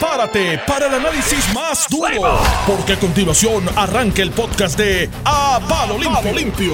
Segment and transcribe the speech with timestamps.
[0.00, 5.98] prepárate para el análisis más duro, porque a continuación arranca el podcast de A Palo
[5.98, 6.72] Limpio.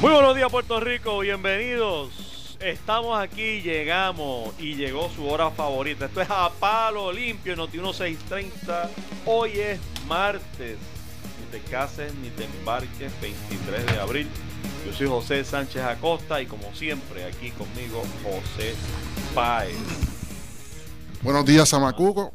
[0.00, 2.56] Muy buenos días Puerto Rico, bienvenidos.
[2.60, 6.04] Estamos aquí, llegamos y llegó su hora favorita.
[6.04, 8.90] Esto es A Palo Limpio, Noti 1630.
[9.26, 10.78] Hoy es martes.
[11.40, 14.28] Ni te cases ni te embarques, 23 de abril.
[14.86, 18.76] Yo soy José Sánchez Acosta y como siempre aquí conmigo José
[19.34, 20.13] Páez.
[21.24, 22.32] Buenos días, Samacuco.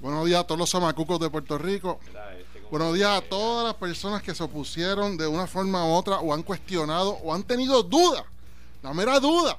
[0.00, 2.00] Buenos días a todos los Samacucos de Puerto Rico.
[2.70, 6.32] Buenos días a todas las personas que se opusieron de una forma u otra o
[6.32, 8.24] han cuestionado o han tenido duda,
[8.82, 9.58] la mera duda,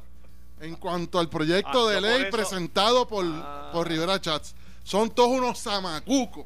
[0.59, 3.70] en cuanto al proyecto Ah, de por ley presentado por, Ah.
[3.71, 4.55] por Rivera Chats.
[4.84, 6.46] Son todos unos Samacucos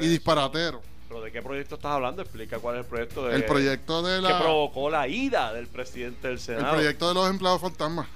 [0.00, 0.82] y disparateros.
[1.08, 2.20] ¿Pero de qué proyecto estás hablando?
[2.22, 3.34] Explica cuál es el proyecto de...
[3.36, 6.74] El proyecto de que la provocó la ida del presidente del el Senado.
[6.74, 8.06] proyecto de los empleados fantasmas.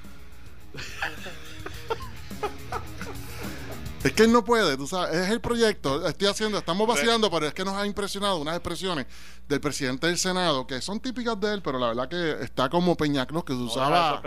[4.04, 7.46] Es que él no puede, tú sabes, es el proyecto, estoy haciendo, estamos vacilando, pero
[7.46, 9.06] es que nos ha impresionado unas expresiones
[9.48, 12.96] del presidente del Senado que son típicas de él, pero la verdad que está como
[12.96, 14.22] Peñaclos que usaba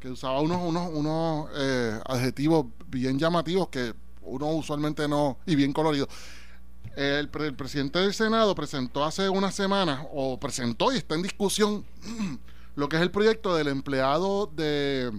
[0.00, 5.72] que usaba unos unos unos eh, adjetivos bien llamativos que uno usualmente no y bien
[5.72, 6.08] coloridos.
[6.96, 11.84] El presidente del Senado presentó hace unas semanas o presentó y está en discusión
[12.74, 15.12] lo que es el proyecto del empleado de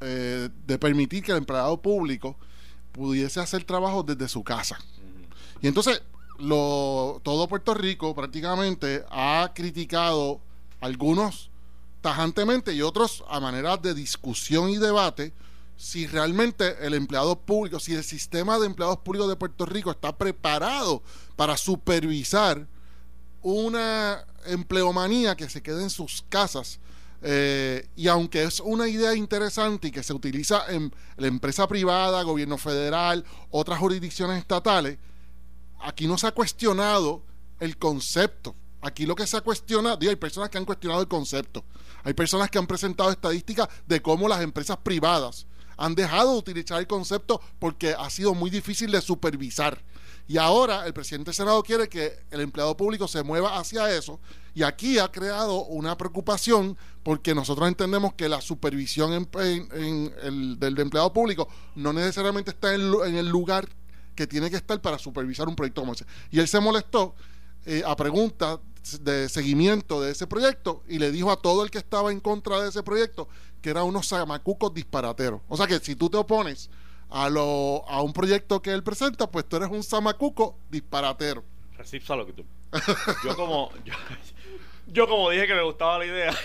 [0.00, 2.36] eh, de permitir que el empleado público
[2.92, 4.78] pudiese hacer trabajo desde su casa.
[5.62, 6.02] Y entonces,
[6.38, 10.40] lo, todo Puerto Rico prácticamente ha criticado
[10.80, 11.50] algunos
[12.00, 15.34] tajantemente y otros a manera de discusión y debate
[15.76, 20.16] si realmente el empleado público, si el sistema de empleados públicos de Puerto Rico está
[20.16, 21.02] preparado
[21.36, 22.66] para supervisar
[23.40, 26.80] una empleomanía que se quede en sus casas.
[27.22, 32.22] Eh, y aunque es una idea interesante y que se utiliza en la empresa privada,
[32.22, 34.98] gobierno federal, otras jurisdicciones estatales,
[35.80, 37.22] aquí no se ha cuestionado
[37.58, 38.54] el concepto.
[38.82, 41.64] Aquí lo que se ha cuestionado, digo, hay personas que han cuestionado el concepto.
[42.02, 45.46] Hay personas que han presentado estadísticas de cómo las empresas privadas
[45.76, 49.82] han dejado de utilizar el concepto porque ha sido muy difícil de supervisar.
[50.28, 54.20] Y ahora el presidente del Senado quiere que el empleado público se mueva hacia eso.
[54.54, 60.14] Y aquí ha creado una preocupación porque nosotros entendemos que la supervisión en- en- en
[60.22, 62.82] el- del empleado público no necesariamente está en,
[63.16, 63.68] el lugar
[64.14, 66.04] que tiene que estar para supervisar un proyecto como ese.
[66.30, 67.14] Y él se molestó
[67.66, 68.58] eh, a preguntas
[69.02, 72.60] de seguimiento de ese proyecto y le dijo a todo el que estaba en contra
[72.62, 73.28] de ese proyecto
[73.60, 75.42] que eran unos samacucos disparateros.
[75.48, 76.70] O sea que si tú te opones
[77.10, 81.44] a, lo, a un proyecto que él presenta, pues tú eres un samacuco disparatero.
[81.76, 82.44] Recipsa lo que tú.
[83.24, 83.70] Yo como.
[83.84, 83.92] Yo,
[84.92, 86.34] yo como dije que me gustaba la idea.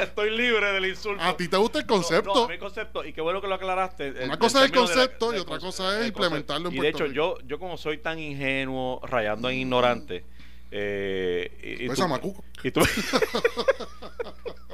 [0.00, 1.22] Estoy libre del insulto.
[1.22, 2.34] ¿A ti te gusta el concepto?
[2.34, 3.04] No, a mí el concepto.
[3.04, 4.10] Y qué bueno que lo aclaraste.
[4.24, 6.74] Una el cosa es el la- concepto y otra cosa es implementarlo en.
[6.74, 10.24] Y de Puerto hecho, yo, yo como soy tan ingenuo, rayando en ignorante.
[10.70, 12.80] Eh, y, y Pues tú- y tú-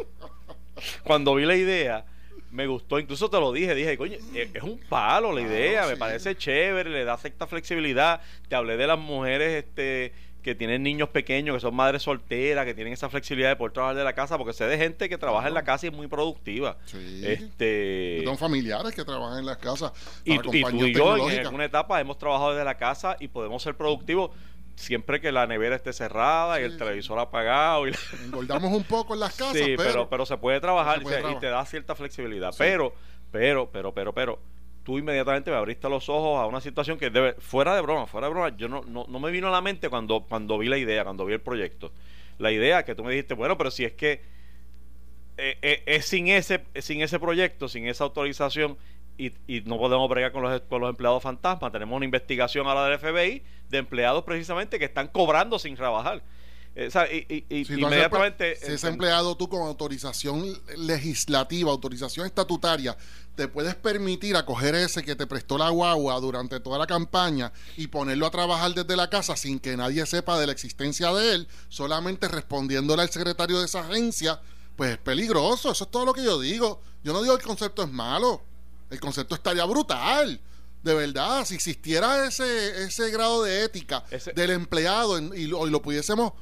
[1.04, 2.06] cuando vi la idea,
[2.50, 5.94] me gustó, incluso te lo dije, dije, coño, es es un palo la idea, me
[5.94, 5.98] sí.
[5.98, 8.20] parece chévere, le da cierta flexibilidad.
[8.48, 12.74] Te hablé de las mujeres este que tienen niños pequeños, que son madres solteras, que
[12.74, 15.48] tienen esa flexibilidad de poder trabajar de la casa, porque sé de gente que trabaja
[15.48, 16.76] en la casa y es muy productiva.
[16.86, 17.22] Sí.
[17.24, 19.92] Este Yo tengo familiares que trabajan en las casas
[20.24, 23.16] y, tú- y tú compañías y yo en alguna etapa hemos trabajado desde la casa
[23.20, 24.30] y podemos ser productivos
[24.76, 29.14] siempre que la nevera esté cerrada y el televisor apagado y la- Engordamos un poco
[29.14, 31.64] en las casas, sí, pero, pero, pero se puede trabajar se puede y, te da
[31.66, 32.52] cierta flexibilidad.
[32.52, 32.58] Sí.
[32.60, 32.94] Pero,
[33.30, 34.38] pero, pero, pero, pero,
[34.84, 38.26] tú inmediatamente me abriste los ojos a una situación que debe, fuera de broma, fuera
[38.26, 40.78] de broma, yo no, no, no me vino a la mente cuando, cuando vi la
[40.78, 41.92] idea, cuando vi el proyecto.
[42.38, 44.22] La idea que tú me dijiste, bueno, pero si es que
[45.36, 48.76] eh, eh, es sin ese, sin ese proyecto, sin esa autorización,
[49.16, 49.32] y,
[49.66, 51.72] no podemos bregar con los, con los empleados fantasmas.
[51.72, 56.22] Tenemos una investigación ahora del FBI de empleados precisamente que están cobrando sin trabajar.
[56.76, 56.88] Eh,
[57.28, 58.56] y, y- y Si inmediatamente.
[58.56, 62.96] si ese enten- empleado tú con autorización legislativa, autorización estatutaria,
[63.34, 67.88] te puedes permitir acoger ese que te prestó la guagua durante toda la campaña y
[67.88, 71.48] ponerlo a trabajar desde la casa sin que nadie sepa de la existencia de él,
[71.68, 74.40] solamente respondiéndole al secretario de esa agencia,
[74.76, 75.72] pues es peligroso.
[75.72, 76.80] Eso es todo lo que yo digo.
[77.02, 78.42] Yo no digo que el concepto es malo.
[78.90, 80.40] El concepto estaría brutal.
[80.82, 85.66] De verdad, si existiera ese, ese grado de ética Ese- del empleado en- y, lo,
[85.66, 86.32] y lo pudiésemos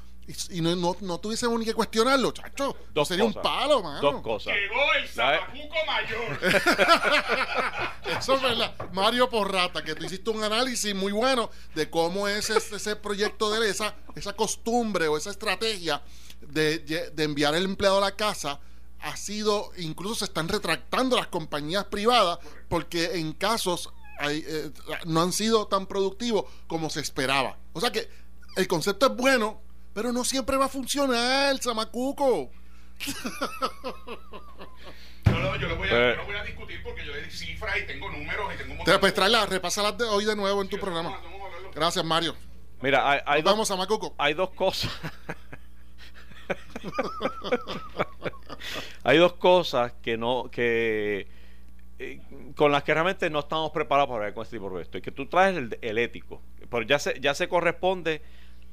[0.51, 2.77] y, no, no, no tuviésemos ni que cuestionarlo, chacho.
[2.93, 3.51] Dos sería un cosas.
[3.51, 4.01] palo, mano.
[4.01, 4.55] Dos cosas.
[4.55, 5.09] Llegó el.
[5.09, 6.41] Zapacuco mayor.
[8.19, 8.75] Eso es verdad.
[8.93, 13.51] Mario Porrata, que tú hiciste un análisis muy bueno de cómo es ese, ese proyecto
[13.51, 16.03] de esa, esa costumbre o esa estrategia
[16.41, 18.61] de, de enviar el empleado a la casa
[19.01, 22.39] ha sido, incluso se están retractando las compañías privadas
[22.69, 24.71] porque en casos hay, eh,
[25.07, 27.57] no han sido tan productivos como se esperaba.
[27.73, 28.09] O sea que
[28.57, 29.61] el concepto es bueno,
[29.93, 32.51] pero no siempre va a funcionar, el Samacuco.
[35.25, 37.31] No, no, yo lo voy a, yo lo voy a discutir porque yo le di
[37.31, 40.35] cifras y tengo números y tengo un Te montón pues tráela, repásalas de hoy de
[40.35, 41.11] nuevo en tu programa.
[41.11, 41.75] Vamos a.
[41.75, 42.35] Gracias, Mario.
[42.81, 44.15] Mira, hay, hay Nos dos, vamos, Samacuco.
[44.19, 44.91] hay dos cosas.
[49.05, 51.29] hay dos cosas que no que
[51.99, 52.21] eh,
[52.57, 54.99] con las que realmente no estamos preparados para ver con este tipo de proyectos.
[55.01, 56.41] Y que tú traes el, el ético,
[56.71, 58.23] pero ya se ya se corresponde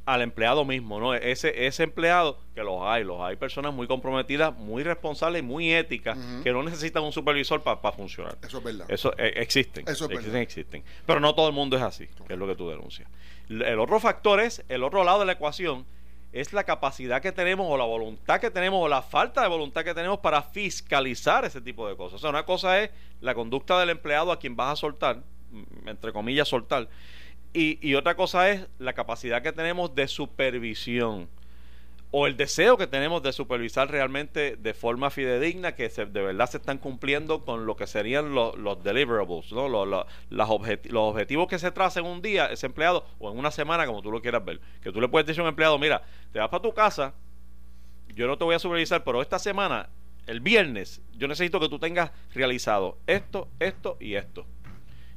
[0.06, 1.14] al empleado mismo, ¿no?
[1.16, 5.74] Ese ese empleado que los hay, los hay personas muy comprometidas, muy responsables y muy
[5.74, 8.38] éticas que no necesitan un supervisor para funcionar.
[8.44, 8.86] Eso es verdad.
[8.90, 9.84] Eso eh, existen.
[9.84, 10.42] Eso es existen, verdad.
[10.42, 10.84] existen.
[11.06, 13.10] Pero no todo el mundo es así, que es lo que tú denuncias.
[13.50, 15.86] El otro factor es, el otro lado de la ecuación,
[16.32, 19.86] es la capacidad que tenemos o la voluntad que tenemos o la falta de voluntad
[19.86, 22.16] que tenemos para fiscalizar ese tipo de cosas.
[22.16, 22.92] O sea, una cosa es
[23.22, 25.24] la conducta del empleado a quien vas a soltar,
[25.86, 26.90] entre comillas, soltar.
[27.56, 31.30] Y, y otra cosa es la capacidad que tenemos de supervisión
[32.12, 36.50] o el deseo que tenemos de supervisar realmente de forma fidedigna que se- de verdad
[36.50, 39.70] se están cumpliendo con lo que serían los, deliverables, ¿no?
[39.70, 40.50] Los, los-
[40.96, 44.22] objetivos que se traza un día ese empleado o en una semana, como tú lo
[44.22, 44.62] quieras ver.
[44.82, 46.04] Que tú le puedes decir a un empleado, mira,
[46.34, 47.14] te vas para tu casa,
[48.16, 49.90] yo no te voy a supervisar, pero esta semana,
[50.28, 54.46] el viernes, yo necesito que tú tengas realizado esto, esto y esto.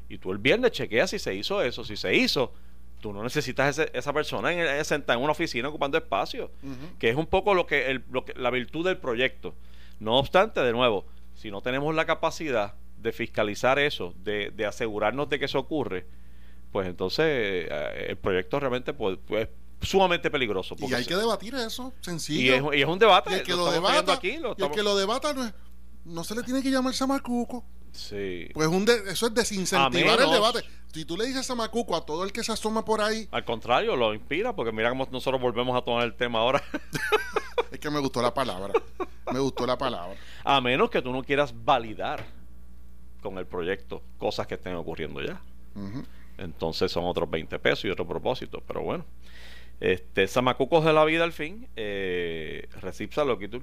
[0.09, 1.85] Y tú el viernes chequeas si se hizo eso.
[1.85, 2.53] Si se hizo,
[3.01, 6.51] tú no necesitas ese- esa persona en, en- sentada en una oficina ocupando espacio
[6.99, 9.55] que es un poco lo que, el- lo que- la virtud del proyecto.
[10.01, 15.29] No obstante, de nuevo, si no tenemos la capacidad de fiscalizar eso, de, de asegurarnos
[15.29, 16.07] de que eso ocurre,
[16.73, 17.25] pues entonces
[17.71, 19.49] eh, el proyecto realmente pues, pues,
[19.81, 20.75] es sumamente peligroso.
[20.79, 22.73] Y hay se- que debatir eso, y sencillo.
[22.73, 23.31] es, y es un debate.
[23.31, 25.55] Y el que lo debata, aquí, lo y el que lo debata no, es-
[26.05, 27.65] no se le tiene que llamar Samacuco.
[27.99, 28.49] Sí.
[28.55, 30.61] Pues un de- eso es desincentivar A el debate.
[30.93, 33.97] Si tú le dices Samacuco a todo el que se asoma por ahí, Al contrario,
[33.97, 36.63] lo inspira, porque mira cómo nosotros volvemos a tomar el tema ahora.
[37.73, 38.73] es que me gustó la palabra.
[39.33, 40.17] me gustó la palabra.
[40.45, 42.25] a menos que tú no quieras validar
[43.21, 45.41] con el proyecto cosas que estén ocurriendo ya.
[46.39, 48.63] Entonces son otros 20 pesos y otro propósito.
[48.67, 49.05] Pero bueno.
[49.81, 51.69] Este, Samacucos de la vida al fin.
[51.77, 53.63] Eh, Recipsa Loquitur.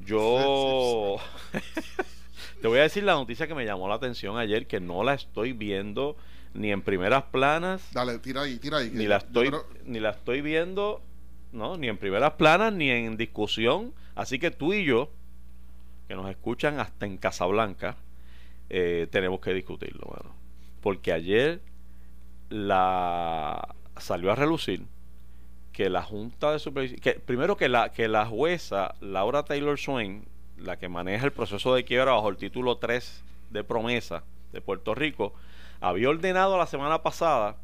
[0.00, 1.16] Yo.
[2.60, 5.14] Te voy a decir la noticia que me llamó la atención ayer, que no la
[5.14, 6.16] estoy viendo
[6.54, 8.90] ni en primeras planas, Dale, tira ahí, tira ahí.
[8.92, 11.00] ni la estoy, creo- ni la estoy viendo,
[11.52, 13.92] no, ni en primeras planas, ni en discusión.
[14.14, 15.10] Así que tú y yo,
[16.08, 17.96] que nos escuchan hasta en Casablanca,
[18.70, 20.34] eh, tenemos que discutirlo, mano.
[20.80, 21.60] Porque ayer
[22.50, 24.82] la salió a relucir
[25.72, 30.24] que la Junta de Supervisión, que primero que la que la jueza Laura Taylor Swain,
[30.58, 34.94] la que maneja el proceso de quiebra bajo el título 3 de promesa de Puerto
[34.94, 35.34] Rico,
[35.80, 37.56] había ordenado la semana pasada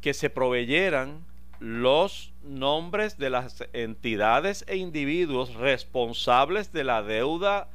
[0.00, 1.24] que se proveyeran
[1.58, 7.68] los nombres de las entidades e individuos responsables de la deuda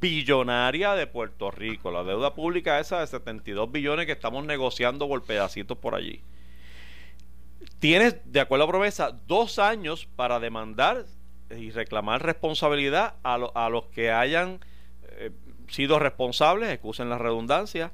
[0.00, 5.22] billonaria de Puerto Rico, la deuda pública esa de 72 billones que estamos negociando por
[5.22, 6.20] pedacitos por allí.
[7.78, 11.04] Tienes, de acuerdo a promesa, dos años para demandar
[11.58, 14.60] y reclamar responsabilidad a, lo- a los que hayan
[15.18, 15.30] eh,
[15.68, 17.92] sido responsables, excusen la redundancia,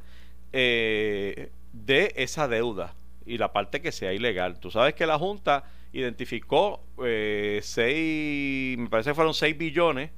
[0.53, 2.95] eh, de esa deuda
[3.27, 4.59] y la parte que sea ilegal.
[4.59, 10.11] Tú sabes que la Junta identificó eh, seis, me parece que fueron 6 billones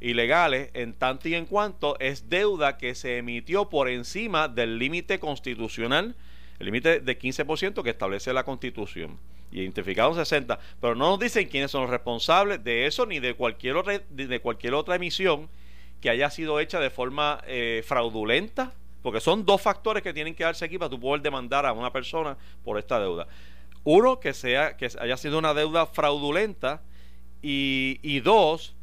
[0.00, 5.18] ilegales en tanto y en cuanto es deuda que se emitió por encima del límite
[5.18, 6.14] constitucional,
[6.58, 9.18] el límite de 15% que establece la Constitución.
[9.50, 13.34] Y identificaron 60, pero no nos dicen quiénes son los responsables de eso ni de
[13.34, 15.48] cualquier otra, de cualquier otra emisión
[16.00, 18.72] que haya sido hecha de forma eh, fraudulenta,
[19.02, 21.92] porque son dos factores que tienen que darse aquí para tú poder demandar a una
[21.92, 23.26] persona por esta deuda.
[23.84, 26.82] Uno, que sea que haya sido una deuda fraudulenta
[27.40, 28.74] y dos,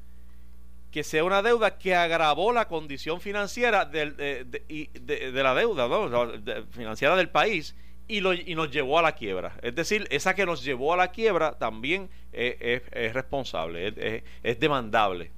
[0.95, 5.43] que sea una deuda que agravó la condición financiera del- de, de- y de- de
[5.43, 6.31] la deuda ¿no?
[6.71, 7.75] Financiera del país
[8.07, 9.57] y, lo, y nos llevó a la quiebra.
[9.61, 14.57] Es decir, esa que nos llevó a la quiebra también es, es- es responsable, es-
[14.57, 15.31] demandable.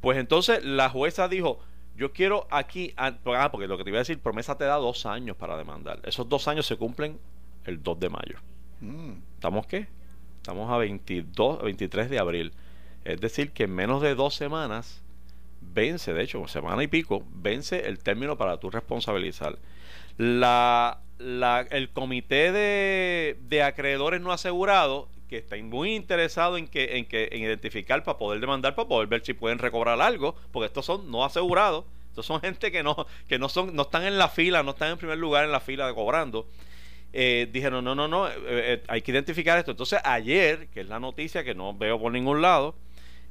[0.00, 1.58] Pues entonces la jueza dijo,
[1.96, 4.76] yo quiero aquí, ah, ah, porque lo que te iba a decir, promesa te da
[4.76, 5.98] dos años para demandar.
[6.04, 7.18] Esos dos años se cumplen
[7.64, 8.38] el 2 de mayo.
[8.80, 9.14] Mm.
[9.34, 9.88] ¿Estamos qué?
[10.36, 12.52] Estamos a 22, 23 de abril.
[13.04, 15.02] Es decir, que en menos de dos semanas
[15.60, 19.58] vence, de hecho, semana y pico, vence el término para tu responsabilizar.
[20.16, 27.06] La, el comité de, de acreedores no asegurados, que está muy interesado en que, en
[27.06, 30.84] que en identificar para poder demandar, para poder ver si pueden recobrar algo, porque estos
[30.84, 34.28] son no asegurados, estos son gente que no, que no son, no están en la
[34.28, 36.46] fila, no están en primer lugar en la fila de cobrando.
[37.12, 39.70] Eh, dijeron, no, no, no, eh, eh, hay que identificar esto.
[39.70, 42.74] Entonces, ayer, que es la noticia que no veo por ningún lado,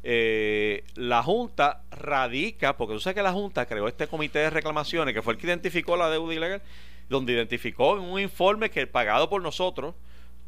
[0.04, 5.14] eh, la Junta radica, porque tú sabes que la Junta creó este comité de reclamaciones,
[5.14, 6.62] que fue el que identificó la deuda ilegal,
[7.10, 9.96] donde identificó en un informe que pagado por nosotros,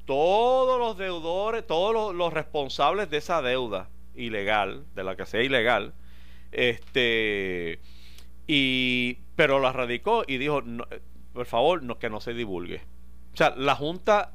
[0.05, 5.93] todos los deudores, todos los, responsables de esa deuda ilegal, de la que sea ilegal,
[6.51, 7.79] este
[8.47, 10.61] y pero la radicó y dijo
[11.33, 12.81] por favor no, que no se divulgue
[13.33, 14.33] o sea la junta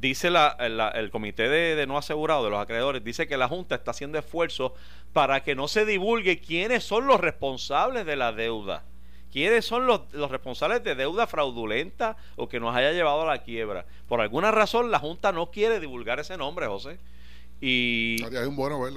[0.00, 3.48] dice la, la- el comité de, de no asegurado de los acreedores dice que la
[3.48, 4.72] junta está haciendo esfuerzos
[5.12, 8.84] para que no se divulgue quiénes son los responsables de la deuda.
[9.32, 13.42] Quiénes son los, los responsables de deuda fraudulenta o que nos haya llevado a la
[13.42, 16.98] quiebra por alguna razón la junta no quiere divulgar ese nombre José.
[17.60, 18.92] Y Hay un bueno ver,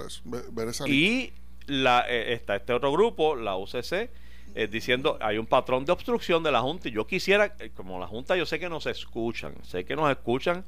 [0.51, 1.33] ver esa y
[1.67, 4.09] la, eh, está este otro grupo, la UCC,
[4.55, 6.87] eh, diciendo hay un patrón de obstrucción de la Junta.
[6.89, 10.09] Y yo quisiera, eh, como la Junta, yo sé que nos escuchan, sé que nos
[10.11, 10.63] escuchan,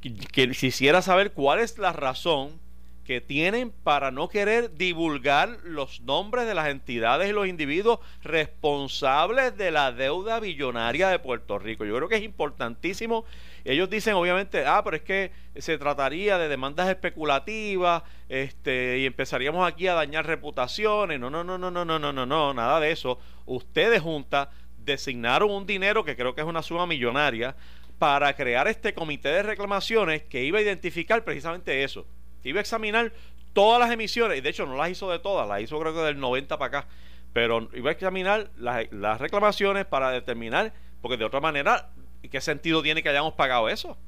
[0.00, 2.60] que, quisiera saber cuál es la razón
[3.04, 9.56] que tienen para no querer divulgar los nombres de las entidades y los individuos responsables
[9.56, 11.86] de la deuda billonaria de Puerto Rico.
[11.86, 13.24] Yo creo que es importantísimo.
[13.64, 19.66] Ellos dicen, obviamente, ah, pero es que se trataría de demandas especulativas, este, y empezaríamos
[19.66, 21.18] aquí a dañar reputaciones.
[21.18, 23.18] No, no, no, no, no, no, no, no, no, nada de eso.
[23.46, 27.56] Ustedes, Junta, designaron un dinero que creo que es una suma millonaria
[27.98, 32.06] para crear este comité de reclamaciones que iba a identificar precisamente eso.
[32.44, 33.12] Iba a examinar
[33.52, 36.00] todas las emisiones, y de hecho no las hizo de todas, las hizo creo que
[36.00, 36.88] del 90 para acá,
[37.32, 41.90] pero iba a examinar las, reclamaciones para determinar, porque de otra manera,
[42.30, 43.98] ¿qué sentido tiene que hayamos pagado eso?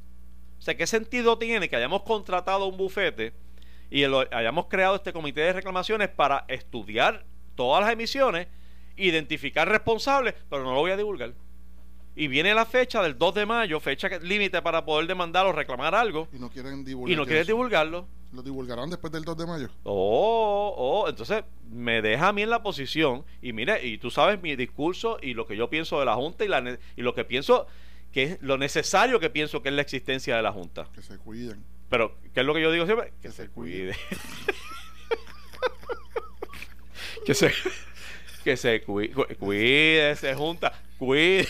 [0.58, 3.32] O sea, ¿qué sentido tiene que hayamos contratado un bufete
[3.90, 7.24] y hayamos creado este comité de reclamaciones para estudiar
[7.56, 8.46] todas las emisiones,
[8.96, 11.32] identificar responsables, pero no lo voy a divulgar?
[12.20, 15.94] Y viene la fecha del 2 de mayo, fecha límite para poder demandar o reclamar
[15.94, 17.12] algo, Y no quieren divulgar.
[17.12, 17.52] y no quieres eso.
[17.52, 18.06] divulgarlo.
[18.32, 19.70] Lo divulgarán después del 2 de mayo.
[19.84, 24.38] Oh, oh, entonces me deja a mí en la posición y mire, y tú sabes
[24.42, 27.24] mi discurso y lo que yo pienso de la Junta y, la, y lo que
[27.24, 27.66] pienso
[28.12, 30.88] que es lo necesario que pienso que es la existencia de la Junta.
[30.94, 31.64] Que se cuiden.
[31.88, 33.14] Pero, ¿qué es lo que yo digo siempre?
[33.22, 33.96] Que, Que se, se cuide.
[37.24, 37.52] que se
[38.44, 41.46] que se cuide, cuídese junta, cuide,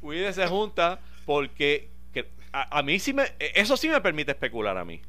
[0.00, 4.84] cuídese junta porque que, a, a mí sí me eso sí me permite especular a
[4.84, 5.00] mí.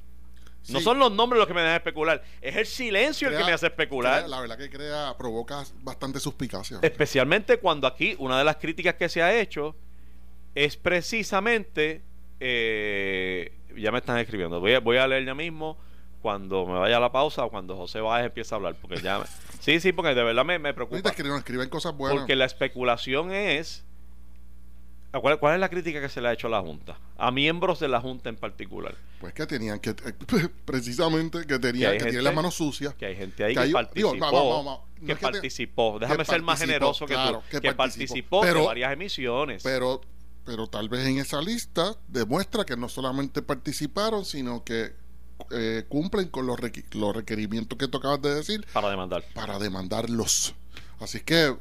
[0.70, 3.54] No son los nombres los que me dejan especular, es el silencio el que me
[3.54, 4.18] hace especular.
[4.20, 6.80] crea- la verdad que crea, provoca bastante suspicacia.
[6.82, 9.76] Especialmente cuando aquí una de las críticas que se ha hecho
[10.54, 12.04] es precisamente.
[12.42, 14.60] eh, ya me están escribiendo.
[14.60, 15.78] Voy a, voy a leer ya mismo
[16.22, 18.76] cuando me vaya a la pausa o cuando José Báez empiece a hablar.
[18.82, 19.20] Porque ya.
[19.20, 19.26] me-
[19.62, 21.10] sí, sí, porque de verdad me, me preocupa.
[21.10, 22.18] escriben, escriben cosas buenas.
[22.20, 23.86] Porque la especulación es.
[25.12, 26.98] ¿Cuál, cuál es la crítica que se le ha hecho a la Junta?
[27.18, 28.96] A miembros de la Junta en particular.
[29.20, 29.96] Pues que tenían que,
[30.66, 32.94] precisamente, que tenían hay que, tienen las manos sucias.
[32.96, 34.14] Que hay gente ahí Que que, hay- participó.
[34.14, 34.84] digo.
[35.00, 35.98] No que es que te- participó.
[36.00, 37.58] Déjame que ser más generoso que claro, tú.
[37.58, 38.42] que Que, participó.
[38.42, 39.64] Pero- de varias emisiones.
[39.64, 40.02] Pero,
[40.46, 44.94] pero tal vez en esa lista demuestra que no solamente participaron, sino que
[45.52, 49.24] eh, cumplen con los, requi- los requerimientos que tú acabas de decir para demandar.
[49.34, 50.54] para demandarlos.
[51.00, 51.56] Así que,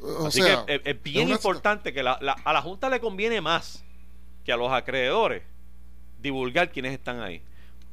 [0.00, 3.00] o Así sea, que es, es bien importante que la- la- a la Junta le
[3.00, 3.84] conviene más
[4.44, 5.42] que a los acreedores
[6.20, 7.42] divulgar quiénes están ahí.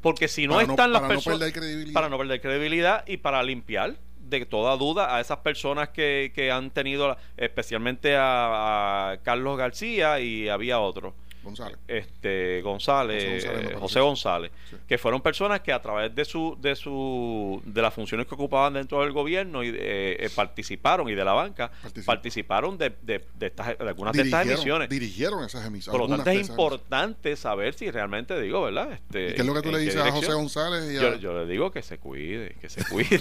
[0.01, 1.39] Porque si no para están las para personas...
[1.39, 6.31] no para no perder credibilidad y para limpiar de toda duda a esas personas que,
[6.35, 11.15] que han tenido, especialmente a, a Carlos García y había otro.
[11.49, 11.77] González.
[11.87, 13.79] este González, José González, eh, parece.
[13.79, 14.75] José González, Sí.
[14.87, 18.73] que fueron personas que a través de su de su de las funciones que ocupaban
[18.73, 19.73] dentro del gobierno y eh,
[20.19, 21.71] eh, participaron y de la banca
[22.05, 24.89] participaron de, de, de estas de algunas de estas emisiones.
[24.89, 25.99] Dirigieron esas emisiones.
[25.99, 28.91] Por lo tanto es importante saber si realmente digo, ¿verdad?
[28.93, 30.33] Este, ¿Y qué es lo que tú le dices a José.
[30.33, 30.91] González?
[30.91, 33.19] Y a- Yo, yo le digo que se cuide, que se cuide.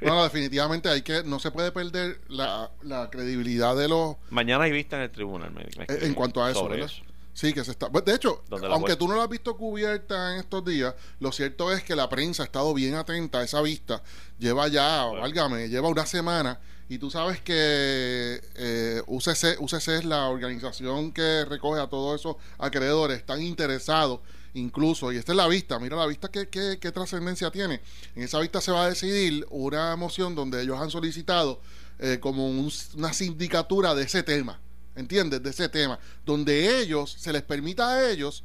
[0.00, 4.72] Bueno, definitivamente hay que no se puede perder la, la credibilidad de los Mañana hay
[4.72, 5.50] vista en el tribunal.
[5.52, 6.90] me- me en cuanto a eso, ¿verdad?
[7.34, 7.90] Sí, que se está.
[7.90, 11.70] pues, De hecho, aunque tú no la has visto cubierta en estos días, lo cierto
[11.72, 14.02] es que la prensa ha estado bien atenta a esa vista.
[14.38, 15.20] Lleva ya, Bueno.
[15.22, 16.58] válgame, lleva una semana.
[16.88, 22.36] Y tú sabes que eh, UCC, UCC es la organización que recoge a todos esos
[22.58, 23.18] acreedores.
[23.18, 24.20] Están interesados
[24.54, 27.82] incluso, y esta es la vista, mira la vista qué, qué, qué trascendencia tiene.
[28.14, 31.60] En esa vista se va a decidir una moción donde ellos han solicitado
[31.98, 34.58] eh, como un- una sindicatura de ese tema
[34.96, 35.42] ¿entiendes?
[35.42, 38.42] De ese tema, donde ellos, se les permita a ellos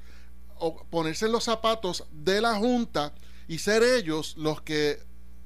[0.89, 3.13] ponerse en los zapatos de la Junta
[3.47, 4.99] y ser ellos los que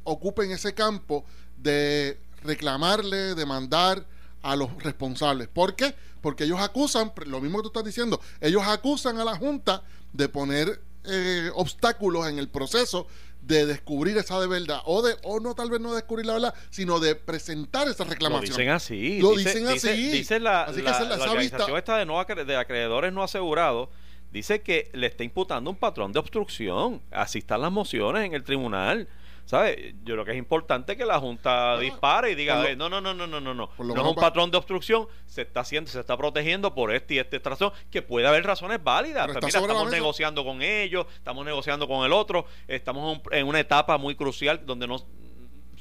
[0.04, 1.26] ocupen ese campo
[1.58, 4.06] de reclamarle, demandar
[4.42, 5.48] a los responsables.
[5.48, 5.96] ¿Por qué?
[6.22, 9.84] Porque ellos acusan, lo mismo que tú estás diciendo, ellos acusan a la Junta
[10.14, 13.08] de poner eh, obstáculos en el proceso
[13.46, 16.54] de descubrir esa de verdad o de o no tal vez no descubrir la verdad
[16.70, 20.10] sino de presentar esa reclamación lo dicen así lo dicen así.
[20.10, 23.90] dice, la, la, organización esta de, no, de acreedores no asegurados
[24.36, 27.02] dice que le está imputando un patrón de obstrucción.
[27.10, 29.08] Así están las mociones en el tribunal
[29.46, 29.94] ¿sabes?
[30.04, 33.28] Yo creo que es importante que la Junta dispare y diga, no, no, no, no,
[33.28, 33.70] no, no, no.
[33.78, 37.20] No es un patrón de obstrucción, se está haciendo, se está protegiendo por este y
[37.20, 39.28] este razón, que puede haber razones válidas.
[39.28, 43.98] Pero pues estamos negociando con ellos, estamos negociando con el otro, estamos en una etapa
[43.98, 44.98] muy crucial donde no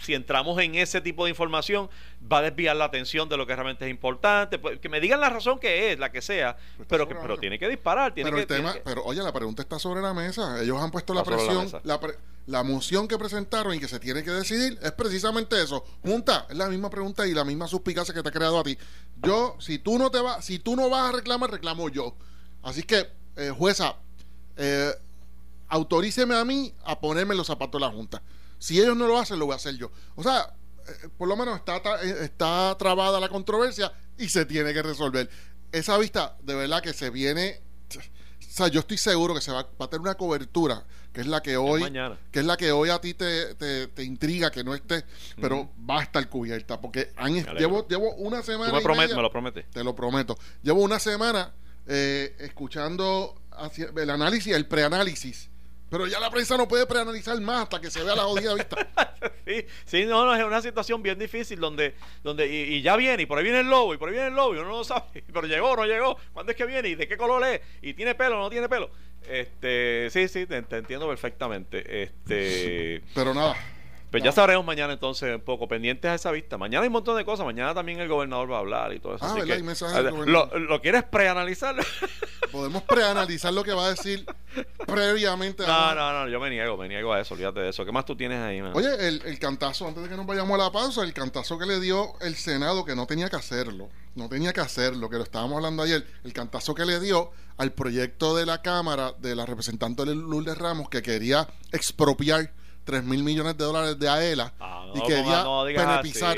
[0.01, 1.89] si entramos en ese tipo de información,
[2.31, 4.59] va a desviar la atención de lo que realmente es importante.
[4.59, 6.57] Pues, que me digan la razón que es, la que sea,
[6.89, 8.15] pero, que, pero tiene que disparar.
[8.15, 10.63] Tiene pero, que, el tema, pero oye, la pregunta está sobre la mesa.
[10.63, 11.69] Ellos han puesto la presión.
[11.85, 12.01] La,
[12.47, 15.85] la moción que presentaron y que se tiene que decidir es precisamente eso.
[16.03, 18.77] Junta, es la misma pregunta y la misma suspicacia que te ha creado a ti.
[19.23, 22.15] Yo, si tú no te vas, si tú no vas a reclamar, reclamo yo.
[22.63, 23.97] Así que, eh, jueza,
[24.57, 24.93] eh,
[25.69, 28.23] autoríceme a mí a ponerme los zapatos de la Junta.
[28.65, 29.91] Si ellos no lo hacen, lo voy a hacer yo.
[30.15, 30.55] O sea,
[30.89, 35.29] eh, por lo menos está, está trabada la controversia y se tiene que resolver.
[35.71, 37.61] Esa vista, de verdad que se viene
[37.95, 41.43] o sea, yo estoy seguro que se va, a tener una cobertura, que es la
[41.43, 41.83] que hoy,
[42.31, 45.05] que es la que hoy a ti te, te, intriga que no esté,
[45.39, 48.71] pero va a estar cubierta, porque han, llevo, llevo una semana.
[48.71, 49.71] Tú me, prometes, me lo prometes.
[49.71, 50.39] Te lo prometo.
[50.63, 51.53] Llevo una semana
[51.87, 53.43] eh, escuchando
[53.95, 55.51] el análisis, el preanálisis
[55.95, 58.77] pero ya la prensa no puede preanalizar más hasta que se vea la jodida vista.
[59.47, 63.27] sí, sí, no, no, es una situación bien difícil donde, donde y, ya viene, y
[63.27, 65.23] por ahí viene el lobo, y por ahí viene el lobo, y uno no sabe,
[65.33, 68.17] pero llegó no llegó, cuándo es que viene, y de qué color es, y tiene
[68.17, 68.91] pelo o no tiene pelo.
[69.29, 72.03] Este, sí, sí, te entiendo perfectamente.
[72.03, 73.55] Este, pero nada,
[74.15, 76.57] pues ya sabremos mañana entonces un poco pendientes a esa vista.
[76.57, 77.45] Mañana hay un montón de cosas.
[77.45, 79.25] Mañana también el gobernador va a hablar y todo eso.
[79.25, 79.57] Ah, ¿verdad?
[79.57, 81.75] Que, ¿lo, ¿lo, quieres preanalizar?
[82.53, 84.25] Podemos preanalizar lo que va a decir
[84.87, 85.67] previamente.
[85.67, 86.29] No, no, no.
[86.29, 87.35] Yo me niego, me niego a eso.
[87.35, 87.85] Olvídate de eso.
[87.85, 90.63] ¿Qué más tú tienes ahí, Oye, el, el cantazo, antes de que nos vayamos a
[90.63, 93.89] la pausa, el cantazo que le dio el Senado, que no tenía que hacerlo.
[94.15, 96.07] No tenía que hacerlo, que lo estábamos hablando ayer.
[96.23, 100.89] El cantazo que le dio al proyecto de la Cámara de la representante Lourdes Ramos,
[100.89, 102.53] que quería expropiar
[102.85, 106.37] 3 mil millones de dólares de AELA ah, y quería no, penepizar.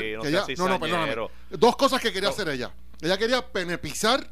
[0.57, 1.15] no, no, perdóname.
[1.51, 2.71] Dos cosas que quería hacer ella.
[3.01, 4.27] Ella quería penepizar.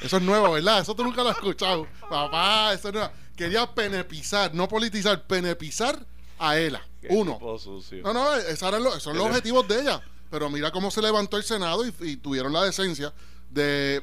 [0.00, 0.80] Eso es nuevo, ¿verdad?
[0.80, 1.86] Eso tú nunca lo has escuchado.
[2.08, 3.10] Papá, eso es nuevo.
[3.36, 6.04] Quería penepizar, no politizar, penepizar
[6.38, 6.82] a ELA.
[7.08, 7.38] Uno.
[7.40, 10.02] No, no, esos, eran los, son los objetivos de ella.
[10.30, 13.12] Pero mira cómo se levantó el Senado y tuvieron la decencia
[13.50, 14.02] de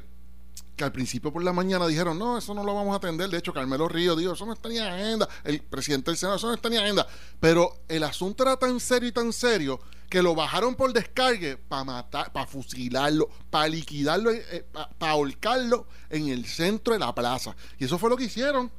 [0.80, 3.30] que al principio por la mañana dijeron, no, eso no lo vamos a atender.
[3.30, 5.28] De hecho, Carmelo Río dijo, eso no está ni en agenda.
[5.44, 7.06] El presidente del Senado, eso no está ni en agenda.
[7.42, 11.84] Pero el asunto era tan serio y tan serio que lo bajaron por descargue para
[11.84, 14.66] matar, para fusilarlo, para liquidarlo, eh, eh,
[14.98, 17.58] para ahorcarlo en el centro de la plaza.
[17.78, 18.72] Y eso fue lo que hicieron.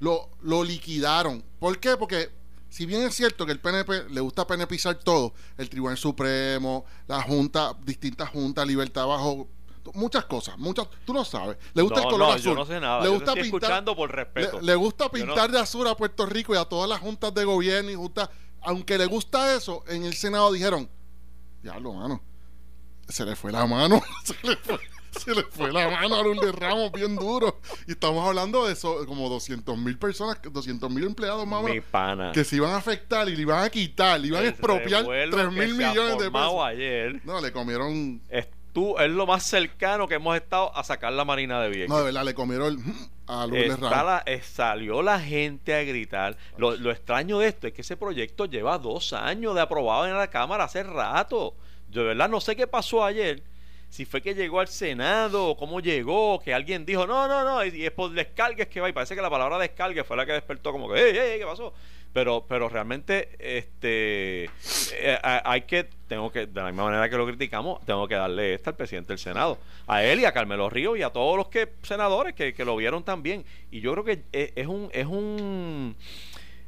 [0.00, 1.44] Lo, lo liquidaron.
[1.60, 1.96] ¿Por qué?
[1.96, 2.32] Porque
[2.68, 7.22] si bien es cierto que el PNP le gusta penepizar todo, el Tribunal Supremo, la
[7.22, 9.48] Junta, distintas juntas, libertad bajo
[9.92, 11.56] muchas cosas, muchas, tú no sabes.
[11.74, 12.42] Le gusta el color azul.
[12.42, 13.02] Yo no sé nada.
[13.02, 14.60] Le gusta pintar, escuchando por respeto.
[14.60, 17.90] Le, gusta pintar de azul a Puerto Rico y a todas las juntas de gobierno
[17.90, 18.30] y juntas,
[18.62, 20.88] aunque le gusta eso, en el Senado dijeron,
[21.62, 22.22] lo mano,
[23.08, 24.78] se le fue la mano, se le fue,
[25.10, 27.60] se le fue la mano a Lourdes Ramos bien duro.
[27.86, 32.32] Y estamos hablando de eso, como 200 mil personas, 200 mil empleados más o menos,
[32.32, 35.52] que se iban a afectar y le iban a quitar, le iban a expropiar 3
[35.52, 36.64] mil millones de pesos.
[36.64, 37.20] Ayer.
[37.24, 38.22] No, le comieron
[38.74, 41.88] tú es lo más cercano que hemos estado a sacar la Marina de Vieques.
[41.88, 42.82] No, de verdad, le comieron
[43.26, 44.22] a Lourdes Ramos.
[44.26, 46.36] Eh, salió la gente a gritar.
[46.58, 50.18] Lo, lo, extraño de esto es que ese proyecto lleva dos años de aprobado en
[50.18, 51.54] la Cámara hace rato.
[51.90, 53.42] Yo de verdad no sé qué pasó ayer.
[53.88, 57.64] Si fue que llegó al Senado o cómo llegó, que alguien dijo, no, no, no,
[57.64, 58.88] y es por descargues que va.
[58.88, 61.46] Y parece que la palabra descargue fue la que despertó como que, ¡ey, ey, qué
[61.46, 61.72] pasó!
[62.14, 67.26] Pero pero realmente este eh, hay que tengo que de la misma manera que lo
[67.26, 70.96] criticamos tengo que darle esta al presidente del senado a él y a Carmelo Río
[70.96, 73.44] y a todos los que senadores que, que lo vieron también.
[73.70, 75.96] Y yo creo que es, un es un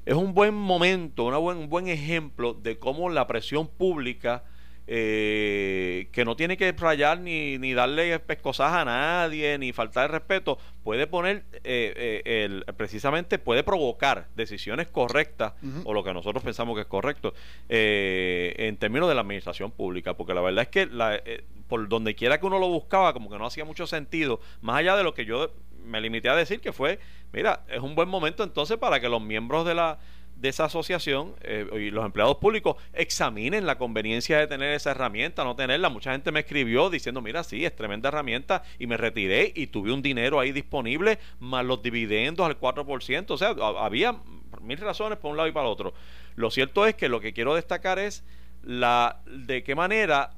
[0.05, 4.43] es un buen momento una buen, un buen ejemplo de cómo la presión pública
[4.89, 10.19] eh, que no tiene que rayar ni, ni darle pescosas a nadie, ni faltar de
[10.19, 16.45] respeto, puede poner, eh, eh, el, precisamente puede provocar decisiones correctas, o lo que nosotros
[16.45, 17.35] pensamos que es correcto,
[17.69, 21.21] en términos de la administración pública, porque la verdad es que la,
[21.69, 24.97] por donde quiera que uno lo buscaba, como que no hacía mucho sentido, más allá
[24.97, 25.51] de lo que yo
[25.85, 26.99] me limité a decir, que fue,
[27.33, 29.99] mira, es un buen momento entonces para que los miembros de la
[30.37, 35.45] de esa asociación eh, y los empleados públicos examinen la conveniencia de tener esa herramienta,
[35.45, 35.89] no tenerla.
[35.89, 39.93] Mucha gente me escribió diciendo, mira, sí, es tremenda herramienta y me retiré y tuve
[39.93, 43.31] un dinero ahí disponible, más los dividendos al 4%.
[43.31, 44.17] O sea, había
[44.61, 45.95] mil razones por un lado y para el otro.
[46.35, 48.25] Lo cierto es que lo que quiero destacar es
[48.63, 50.35] la de qué manera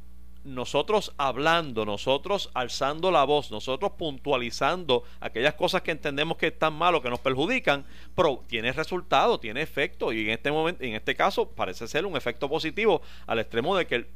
[0.55, 6.95] nosotros hablando, nosotros alzando la voz, nosotros puntualizando aquellas cosas que entendemos que están mal
[6.95, 7.85] o que nos perjudican,
[8.15, 10.13] pero tiene resultado, tiene efecto.
[10.13, 13.87] Y en este momento, en este caso parece ser un efecto positivo al extremo de
[13.87, 14.07] que el,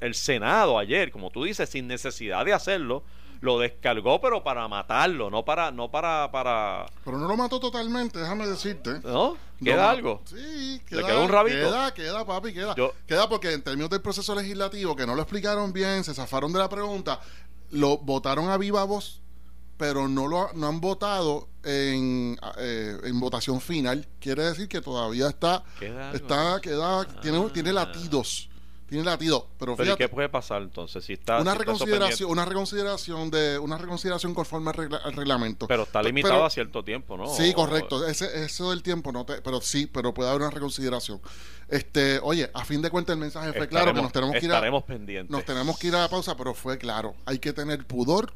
[0.00, 3.02] el Senado ayer, como tú dices, sin necesidad de hacerlo,
[3.42, 6.86] lo descargó, pero para matarlo, no para, no para, para.
[7.04, 9.00] Pero no lo mató totalmente, déjame decirte.
[9.02, 9.36] ¿No?
[9.62, 10.22] ¿Queda algo?
[10.24, 11.08] Sí, queda.
[11.08, 11.56] ¿Le un rabito?
[11.56, 12.74] Queda, queda, papi, queda.
[13.04, 16.60] Queda porque en términos del proceso legislativo, que no lo explicaron bien, se zafaron de
[16.60, 17.20] la pregunta,
[17.70, 19.20] lo votaron a viva voz,
[19.76, 24.06] pero no lo no han votado en, eh, en votación final.
[24.20, 25.64] Quiere decir que todavía está.
[25.80, 27.72] Queda está, queda, tiene, tiene ah.
[27.72, 28.51] latidos
[28.92, 29.48] tiene latido.
[29.58, 31.02] Pero, fíjate, qué puede pasar entonces?
[31.02, 35.66] Si está, una reconsideración, una reconsideración de una reconsideración conforme al, reglamento.
[35.66, 37.26] Pero está limitado a cierto tiempo, ¿no?
[37.26, 38.06] Sí, correcto.
[38.06, 41.22] Ese, eso del tiempo no te, pero sí, pero puede haber una reconsideración.
[41.68, 44.52] Este, oye, a fin de cuentas el mensaje fue claro que nos tenemos que ir
[44.52, 45.30] a, pendientes.
[45.30, 47.14] Nos tenemos que ir a la pausa, pero fue claro.
[47.24, 48.34] Hay que tener pudor.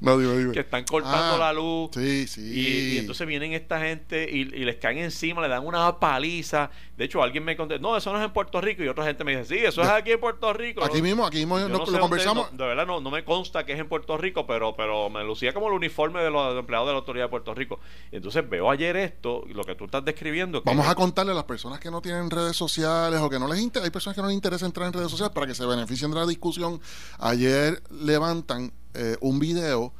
[0.00, 1.90] Que están cortando ah, la luz.
[1.92, 2.94] Sí, sí.
[2.94, 6.70] Y, entonces vienen esta gente y, les caen encima, le dan una paliza.
[6.96, 8.82] De hecho, alguien me contestó, no, eso no es en Puerto Rico.
[8.82, 10.84] Y otra gente me dice, sí, eso es aquí en Puerto Rico.
[10.84, 12.56] Aquí mismo, aquí mismo lo, conversamos.
[12.56, 15.52] de verdad, no, no me consta que es en Puerto Rico, pero, pero me lucía
[15.52, 17.80] como el uniforme de los empleados de la Autoridad de Puerto Rico.
[18.12, 20.62] entonces veo ayer esto, lo que tú estás describiendo.
[20.64, 23.60] Vamos a contarle a las personas que no tienen redes sociales o que no les
[23.60, 26.10] interesa, hay personas que no les interesa entrar en redes sociales para que se beneficien
[26.10, 26.80] de la discusión.
[27.18, 29.92] Ayer levantan eh, un video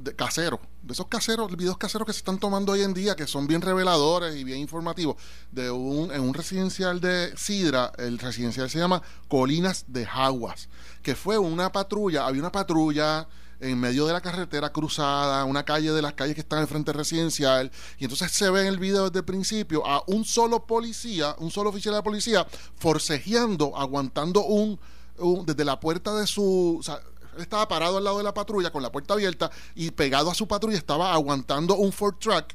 [0.00, 3.26] de, casero, de esos caseros, videos caseros que se están tomando hoy en día, que
[3.26, 5.16] son bien reveladores y bien informativos,
[5.52, 10.68] de un, en un residencial de Sidra, el residencial se llama Colinas de Jaguas,
[11.02, 13.26] que fue una patrulla, había una patrulla
[13.60, 16.92] en medio de la carretera cruzada, una calle de las calles que están al frente
[16.92, 21.36] residencial, y entonces se ve en el video desde el principio a un solo policía,
[21.38, 24.80] un solo oficial de policía, forcejeando, aguantando un,
[25.46, 26.82] desde la puerta de su
[27.42, 30.46] estaba parado al lado de la patrulla con la puerta abierta y pegado a su
[30.46, 32.54] patrulla estaba aguantando un Ford Truck,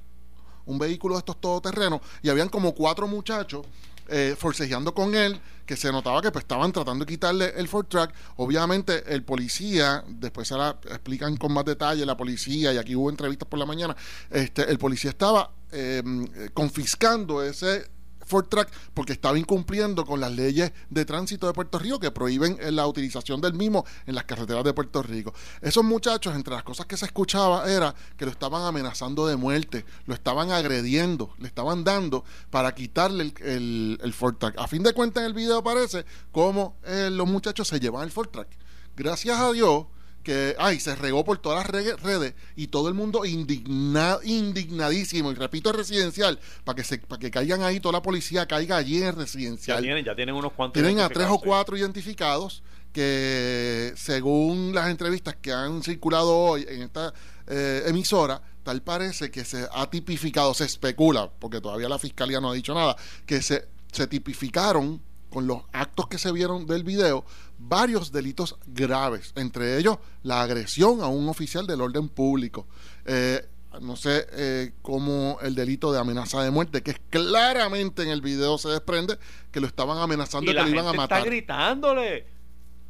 [0.65, 3.65] un vehículo de estos todoterrenos, y habían como cuatro muchachos
[4.08, 7.88] eh, forcejeando con él, que se notaba que pues, estaban tratando de quitarle el Ford
[7.88, 8.12] Truck.
[8.38, 13.10] Obviamente, el policía, después se la explican con más detalle la policía, y aquí hubo
[13.10, 13.95] entrevistas por la mañana,
[14.30, 17.94] este, el policía estaba em, confiscando ese
[18.25, 22.57] Ford Track porque estaba incumpliendo con las leyes de tránsito de Puerto Rico que prohíben
[22.75, 25.33] la utilización del mismo en las carreteras de Puerto Rico.
[25.61, 29.85] Esos muchachos, entre las cosas que se escuchaba era que lo estaban amenazando de muerte,
[30.05, 34.55] lo estaban agrediendo, le estaban dando para quitarle el, el, Ford Track.
[34.57, 38.11] A fin de cuentas en el video aparece cómo eh, los muchachos se llevan el
[38.11, 38.47] Ford Track.
[38.95, 39.85] Gracias a Dios
[40.25, 41.67] que ay, se regó por todas las
[42.01, 47.61] redes y todo el mundo indignadísimo, y repito, residencial, para que se, para que caigan
[47.61, 49.77] ahí, toda la policía caiga allí en residencial.
[49.77, 50.81] Ya tienen, ya tienen unos cuantos.
[50.81, 56.81] Tienen a tres o cuatro identificados que según las entrevistas que han circulado hoy en
[56.81, 57.13] esta
[57.45, 62.49] eh, emisora, tal parece que se ha tipificado, se especula, porque todavía la fiscalía no
[62.49, 62.95] ha dicho nada,
[63.27, 64.99] que se, se tipificaron
[65.36, 67.26] con los actos que se vieron del video
[67.60, 72.65] varios delitos graves, entre ellos la agresión a un oficial del orden público.
[73.06, 73.45] Eh,
[73.82, 78.21] no sé eh, cómo el delito de amenaza de muerte, que es claramente en el
[78.21, 79.19] video se desprende
[79.52, 81.17] que lo estaban amenazando y, que lo iban a matar.
[81.17, 82.28] Está gritándole.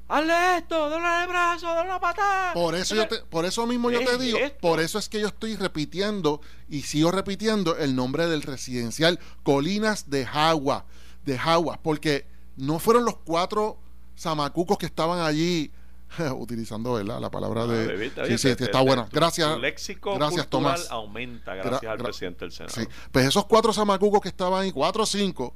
[0.08, 2.54] hazle esto, dale el brazo, dale la patada.
[2.54, 4.60] Por eso, yo te- por eso mismo yo ¿Qué te digo, esto?
[4.62, 10.12] por eso es que yo estoy repitiendo y sigo repitiendo el nombre del residencial Colinas
[10.12, 10.86] de Jagua,
[11.26, 13.78] de Jagua, porque no fueron los cuatro
[14.18, 15.72] zamacucos que estaban allí
[16.38, 17.20] utilizando ¿verdad?
[17.20, 18.06] la palabra Ah, de...
[18.06, 19.08] está este- buena.
[19.12, 19.54] Gracias.
[19.54, 20.88] tu léxico gracias, Tomás.
[20.92, 22.74] aumenta gracias Gra- al gra- presidente del Senado.
[22.76, 25.54] Sí, pues esos cuatro zamacucos que estaban ahí, cuatro o cinco,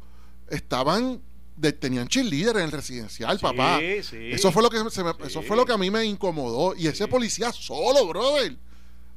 [0.49, 1.21] estaban...
[1.55, 3.79] de- tenían cheerleader en el residencial, papá.
[3.79, 4.31] sí.
[4.31, 6.75] Eso fue lo que se me- eso fue lo que a mí me incomodó.
[6.75, 8.57] Y ese policía solo, brother.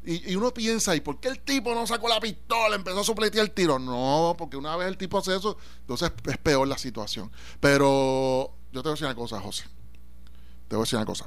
[0.04, 2.74] Y, uno piensa, ¿y por qué el tipo no sacó la pistola?
[2.74, 3.78] Empezó a supletear el tiro.
[3.78, 7.30] No, porque una vez el tipo hace eso, entonces es peor la situación.
[7.60, 9.64] Pero yo te voy a decir una cosa, José.
[10.66, 11.26] Te voy a decir una cosa.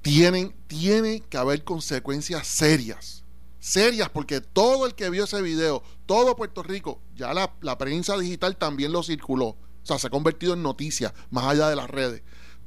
[0.00, 3.22] Tienen, tiene que haber consecuencias serias.
[3.60, 8.16] Serias, porque todo el que vio ese video, todo Puerto Rico, ya la, la prensa
[8.16, 9.46] digital también lo circuló.
[9.48, 12.22] O sea, se ha convertido en noticia, más allá de las redes.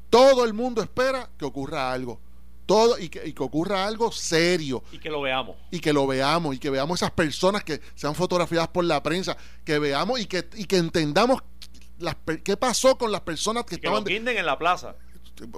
[0.09, 2.21] Todo el mundo espera que ocurra algo.
[2.65, 5.55] Todo, y que, y que ocurra algo serio Y que lo veamos.
[5.71, 9.37] y que lo veamos y que veamos esas personas que sean fotografiadas por la prensa,
[9.63, 11.41] que veamos y que, y que entendamos
[11.99, 14.25] las, qué pasó con las personas que Y que lo estaban...
[14.25, 14.95] de- en la plaza.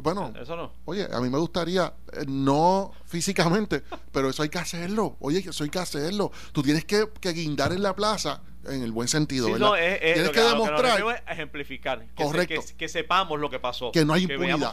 [0.02, 0.72] Bueno, Eso no.
[0.86, 5.18] oye, a mí me gustaría, eh, no físicamente, pero eso hay que hacerlo.
[5.20, 6.32] Oye, eso hay que hacerlo.
[6.52, 9.68] Tú tienes que, que guindar en la plaza, en el buen sentido, Sí, ¿verdad?
[9.68, 12.06] no, es- es tienes que, a lo demostrar refiero es ejemplificar.
[12.16, 12.62] Que, Correcto.
[12.68, 13.92] que, que sepamos lo que pasó.
[13.92, 14.72] que no hay impunidad.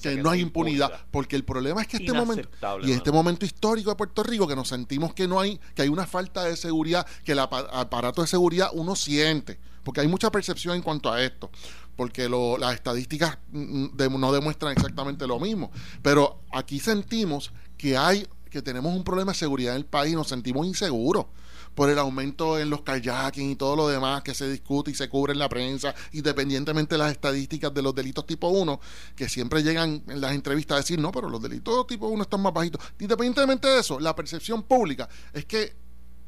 [0.00, 1.00] Que no hay impunidad.
[1.10, 2.48] Porque el problema es que este momento
[2.82, 3.22] y este mano.
[3.22, 6.44] momento histórico de Puerto Rico que nos sentimos que no hay, que hay una falta
[6.44, 10.82] de seguridad, que el apa- aparato de seguridad uno siente, porque hay mucha percepción en
[10.82, 11.50] cuanto a esto,
[11.96, 15.70] porque las estadísticas mm, de- no demuestran exactamente lo mismo.
[16.02, 20.28] Pero aquí sentimos que hay, que tenemos un problema de seguridad en el país, nos
[20.28, 21.26] sentimos inseguros
[21.74, 25.08] por el aumento en los kayaking y todo lo demás que se discute y se
[25.08, 28.78] cubre en la prensa, independientemente de las estadísticas de los delitos tipo 1,
[29.16, 32.42] que siempre llegan en las entrevistas a decir, no, pero los delitos tipo 1 están
[32.42, 32.80] más bajitos.
[33.00, 35.74] Independientemente de eso, la percepción pública es que,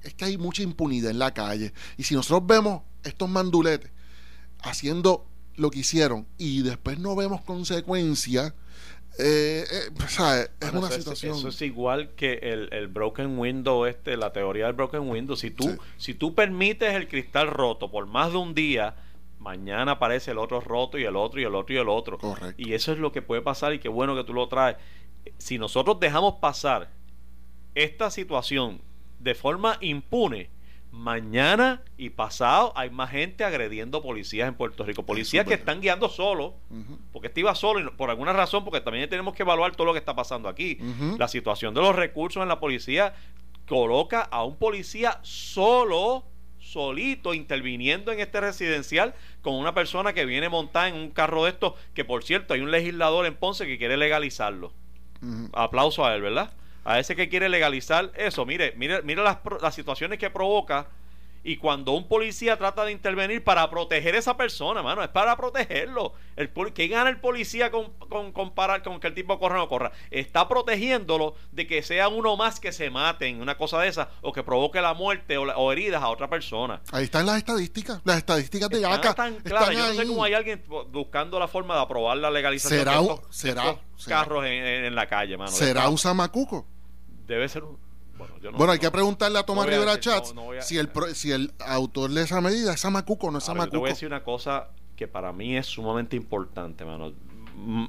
[0.03, 1.73] es que hay mucha impunidad en la calle.
[1.97, 3.93] Y si nosotros vemos estos manduletes
[4.63, 8.55] haciendo lo que hicieron y después no vemos consecuencias,
[9.19, 11.37] eh, eh, o sea, es Bueno, una eso, es, situación...
[11.39, 15.37] eso es igual que el, el broken window, este, la teoría del broken window.
[15.37, 15.77] Si tú, Sí.
[15.97, 18.95] si tú permites el cristal roto por más de un día,
[19.39, 22.19] mañana aparece el otro roto y el otro y el otro y el otro.
[22.19, 22.55] Correcto.
[22.61, 24.77] Y eso es lo que puede pasar y qué bueno que tú lo traes.
[25.39, 26.91] Si nosotros dejamos pasar
[27.75, 28.81] esta situación
[29.19, 30.51] de forma impune,
[30.93, 35.05] mañana y pasado hay más gente agrediendo policías en Puerto Rico.
[35.05, 36.99] Policías que están guiando solos, Ujú.
[37.13, 39.93] porque este iba solo y por alguna razón, porque también tenemos que evaluar todo lo
[39.93, 40.79] que está pasando aquí.
[41.19, 43.15] La situación de los recursos en la policía
[43.69, 46.25] coloca a un policía solo,
[46.59, 51.51] solito, interviniendo en este residencial con una persona que viene montada en un carro de
[51.51, 54.73] estos, que por cierto hay un legislador en Ponce que quiere legalizarlo.
[55.53, 56.53] Aplauso a él, ¿verdad?
[56.89, 58.47] A ese que quiere legalizar eso.
[58.47, 60.87] Mire, mire, mire las, las situaciones que provoca.
[61.43, 65.37] Y cuando un policía trata de intervenir para proteger a esa persona, mano, es para
[65.37, 66.13] protegerlo.
[66.35, 69.69] El ¿Qué gana el policía con, con comparar con que el tipo corra o no
[69.69, 69.93] corra?
[70.11, 74.33] Está protegiéndolo de que sea uno más que se maten, una cosa de esa, o
[74.33, 76.81] que provoque la muerte o, la- o heridas a otra persona.
[76.91, 79.71] Ahí están las estadísticas, las estadísticas de tan están claras.
[79.71, 83.03] Yo no sé cómo hay alguien buscando la forma de aprobar la legalización Será de
[83.03, 85.53] estos, será- de estos será- carros en, la calle, mano.
[85.53, 86.67] ¿Será un zamacuco?
[87.27, 87.77] Debe ser un.
[88.19, 90.63] Bueno, yo no- bueno, hay que preguntarle a Tomás no a Rivera Chats no- a-
[90.63, 93.77] si, el, si el autor de esa medida es Samacuco o no es yo te
[93.77, 97.13] voy a decir una cosa que para mí es sumamente importante, mano.
[97.57, 97.87] Mm,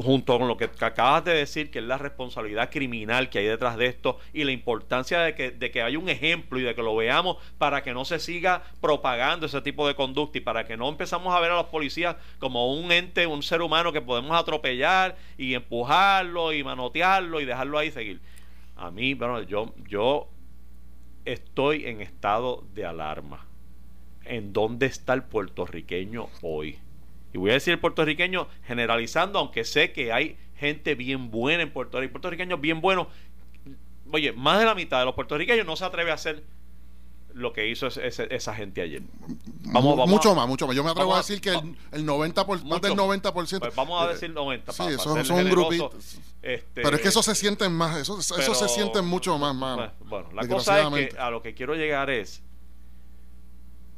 [0.00, 3.46] Junto con lo que que acabas de decir, que es la responsabilidad criminal que hay
[3.46, 6.76] detrás de esto y la importancia de que, de que haya un ejemplo y de
[6.76, 10.64] que lo veamos para que no se siga propagando ese tipo de conducta y para
[10.68, 14.00] que no empezamos a ver a los policías como un ente, un ser humano que
[14.00, 18.20] podemos atropellar y empujarlo y manotearlo y dejarlo ahí seguir.
[18.78, 20.28] A mí, bueno, yo, yo
[21.24, 23.44] estoy en estado de alarma
[24.24, 26.78] en dónde está el puertorriqueño hoy.
[27.32, 31.72] Y voy a decir el puertorriqueño generalizando, aunque sé que hay gente bien buena en
[31.72, 33.08] Puerto Rico, puertorriqueños bien buenos.
[34.12, 36.44] Oye, más de la mitad de los puertorriqueños no se atreve a hacer
[37.34, 39.02] lo que hizo ese- ese- esa gente ayer.
[39.66, 40.74] Vamos, Mu- vamos mucho a- más, mucho más.
[40.74, 43.06] Yo me atrevo a decir que el, el 90%, por, más del más.
[43.06, 43.60] 90%.
[43.60, 44.72] Pues vamos a decir 90.
[44.72, 45.90] sí, pa- son un grupito.
[46.42, 49.92] Este, Pero es que eso se sienten más, eso, eso se sienten mucho más, mano.
[50.08, 52.42] Bueno, la cosa es que a lo que quiero llegar es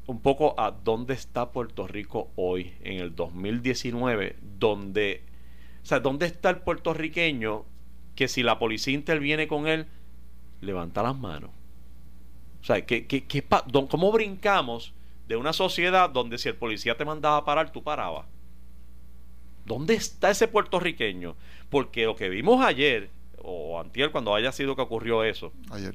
[0.07, 5.23] un poco a dónde está Puerto Rico hoy, en el 2019, donde,
[5.83, 7.65] o sea, dónde está el puertorriqueño
[8.17, 9.87] que si la policía interviene con él,
[10.61, 11.51] levanta las manos.
[12.61, 14.93] O sea, ¿qué, qué- qué don- ¿cómo brincamos
[15.29, 18.27] de una sociedad donde si el policía te mandaba a parar, tú parabas?
[19.65, 21.37] ¿Dónde está ese puertorriqueño?
[21.69, 23.11] Porque lo que vimos ayer,
[23.43, 25.95] o antier cuando haya sido que ocurrió eso, Ayer.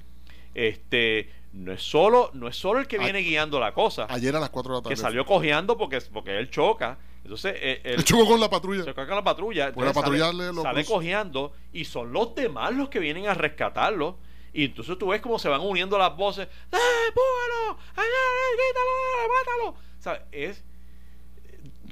[0.54, 4.41] este no es solo no es solo el que viene guiando la cosa Ayer a
[4.41, 4.95] las 4 de la tarde.
[4.95, 8.84] que salió cojeando porque porque él choca entonces eh, él, chocó con la patrulla.
[8.84, 12.89] se choca con la patrulla la patrulla sale, sale cojeando y son los demás los
[12.89, 14.17] que vienen a rescatarlo
[14.56, 17.78] y entonces tú ves cómo se van uniendo las voces ¡Eh, empújalo!
[17.96, 19.76] ¡Ay, ay, quítalo!
[20.13, 20.26] ¡Mátalo!
[20.32, 20.63] Es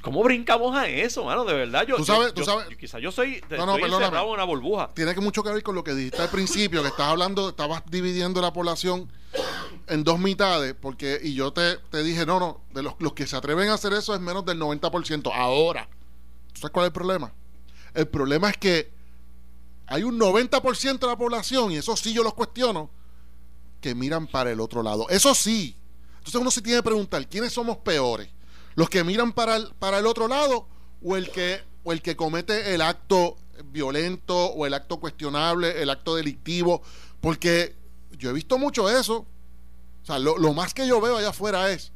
[0.02, 1.45] ¿Cómo brincamos a eso, mano?
[1.45, 1.95] De verdad, yo.
[1.95, 3.41] Tú sabes- yo- tú sabes- yo- quizá yo soy.
[3.49, 4.89] No, no, estoy en una burbuja.
[4.93, 7.84] Tiene que mucho que ver con lo que dijiste al principio, que estás hablando, estabas
[7.89, 9.10] dividiendo la población
[9.88, 13.26] en dos mitades, porque, y yo te, te dije, no, no, de los, los que
[13.28, 15.32] se atreven a hacer eso es menos del 90%.
[15.34, 15.88] Ahora,
[16.52, 17.32] ¿tú sabes cuál es el problema?
[17.93, 18.91] El problema es que
[19.93, 22.89] hay un 90% de la población, y eso sí yo los cuestiono,
[23.79, 25.08] que miran para el otro lado.
[25.10, 25.75] Eso sí.
[26.17, 28.27] Entonces uno se tiene que preguntar, ¿quiénes somos peores?
[28.73, 30.67] ¿Los que miran para el, para el otro lado
[31.03, 35.91] o el que o el que comete el acto violento o el acto cuestionable, el
[35.91, 36.82] acto delictivo?
[37.21, 37.75] Porque
[38.17, 39.27] yo he visto mucho eso.
[40.01, 41.91] O sea, lo, lo más que yo veo allá afuera es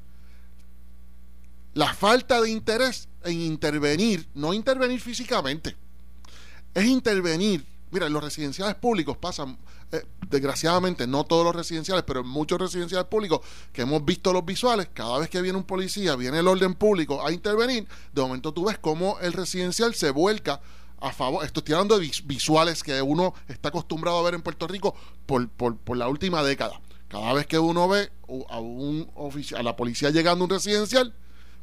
[1.74, 5.76] la falta de interés en intervenir, no intervenir físicamente,
[6.76, 7.77] es intervenir.
[7.92, 9.58] Mira, los residenciales públicos pasan,
[9.92, 13.40] eh, desgraciadamente, no todos los residenciales, pero en muchos residenciales públicos
[13.72, 17.26] que hemos visto los visuales, cada vez que viene un policía, viene el orden público
[17.26, 20.60] a intervenir, de momento tú ves cómo el residencial se vuelca
[21.00, 21.46] a favor.
[21.46, 24.94] Esto estoy hablando de vis- visuales que uno está acostumbrado a ver en Puerto Rico
[25.26, 26.82] por, por, por la última década.
[27.08, 28.12] Cada vez que uno ve
[28.50, 31.14] a un ofici- a la policía llegando a un residencial,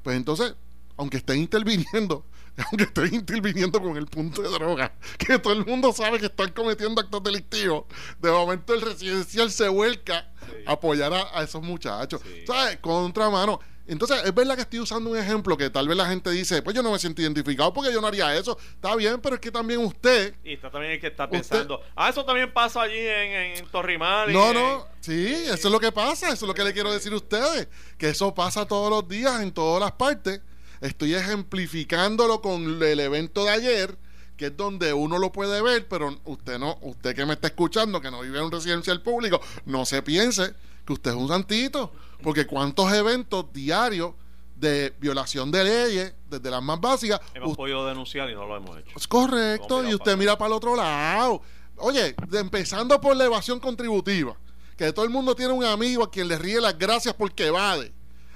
[0.03, 0.55] pues entonces,
[0.97, 2.25] aunque estén interviniendo,
[2.71, 6.53] aunque estén interviniendo con el punto de droga, que todo el mundo sabe que están
[6.53, 7.85] cometiendo actos delictivos,
[8.21, 10.31] de momento el residencial se vuelca
[10.67, 12.21] a apoyar a, a esos muchachos.
[12.25, 12.45] Sí.
[12.47, 12.77] ¿Sabes?
[12.79, 13.59] Contra mano.
[13.87, 16.75] Entonces, es verdad que estoy usando un ejemplo que tal vez la gente dice, pues
[16.75, 18.57] yo no me siento identificado porque yo no haría eso.
[18.71, 21.83] Está bien, pero es que también usted Y está también el que está Usted- pensando,
[21.95, 24.33] ah, eso también pasa allí en, en Torrimal.
[24.33, 26.91] No, en- no, sí, eso es lo que pasa, eso es lo que le quiero
[26.91, 30.41] decir a ustedes, que eso pasa todos los días en todas las partes.
[30.85, 33.97] Estoy ejemplificándolo con el evento de ayer,
[34.37, 38.03] que es donde uno lo puede ver, pero usted no, usted que me está escuchando,
[38.03, 40.53] que no vive en un residencial público, no se piense
[40.85, 41.91] que usted es un santito,
[42.23, 44.13] porque cuántos eventos diarios
[44.57, 48.55] de violación de leyes, desde las más básicas, Hemos usted- podido denunciar y no lo
[48.55, 48.91] hemos hecho.
[48.95, 51.41] es correcto, y usted para- mira para el otro lado.
[51.77, 54.37] Oye, de- empezando por la evasión contributiva,
[54.77, 57.91] que todo el mundo tiene un amigo a quien le ríe las gracias porque evade,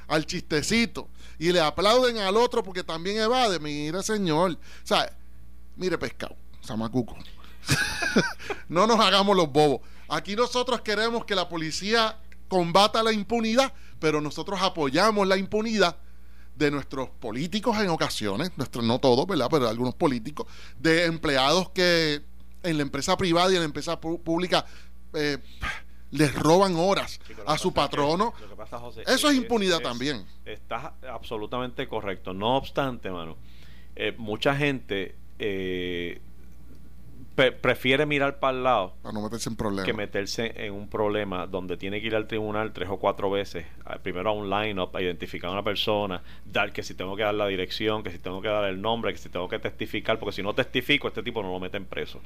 [0.06, 3.58] al chistecito, y le aplauden al otro porque también evade.
[3.58, 5.10] Mire, señor, o sea,
[5.76, 7.16] mire, pescado, zamacuco.
[8.68, 9.80] no nos hagamos los bobos.
[10.08, 15.96] Aquí nosotros queremos que la policía combata la impunidad, pero nosotros apoyamos la impunidad
[16.56, 19.48] de nuestros políticos en ocasiones, nuestros no todos, ¿verdad?
[19.50, 20.46] Pero algunos políticos,
[20.78, 22.22] de empleados que
[22.62, 24.66] en la empresa privada y en la empresa pública
[25.14, 25.38] eh,
[26.10, 28.34] les roban horas Sí, a su pasa es que- patrono.
[28.56, 30.24] pasa, José, Eso es impunidad también.
[30.44, 32.32] Estás absolutamente correcto.
[32.32, 33.36] No obstante, mano,
[33.96, 36.20] eh, mucha gente eh,
[37.38, 39.84] pre- prefiere mirar para el lado Para no meterse en problemas.
[39.84, 43.64] que meterse en un problema donde tiene que ir al tribunal tres o cuatro veces,
[43.84, 47.22] a- primero a un line-up, a identificar a una persona, dar que si tengo que
[47.22, 50.18] dar la dirección, que si tengo que dar el nombre, que si tengo que testificar,
[50.18, 52.20] porque si no testifico, este tipo no lo meten preso.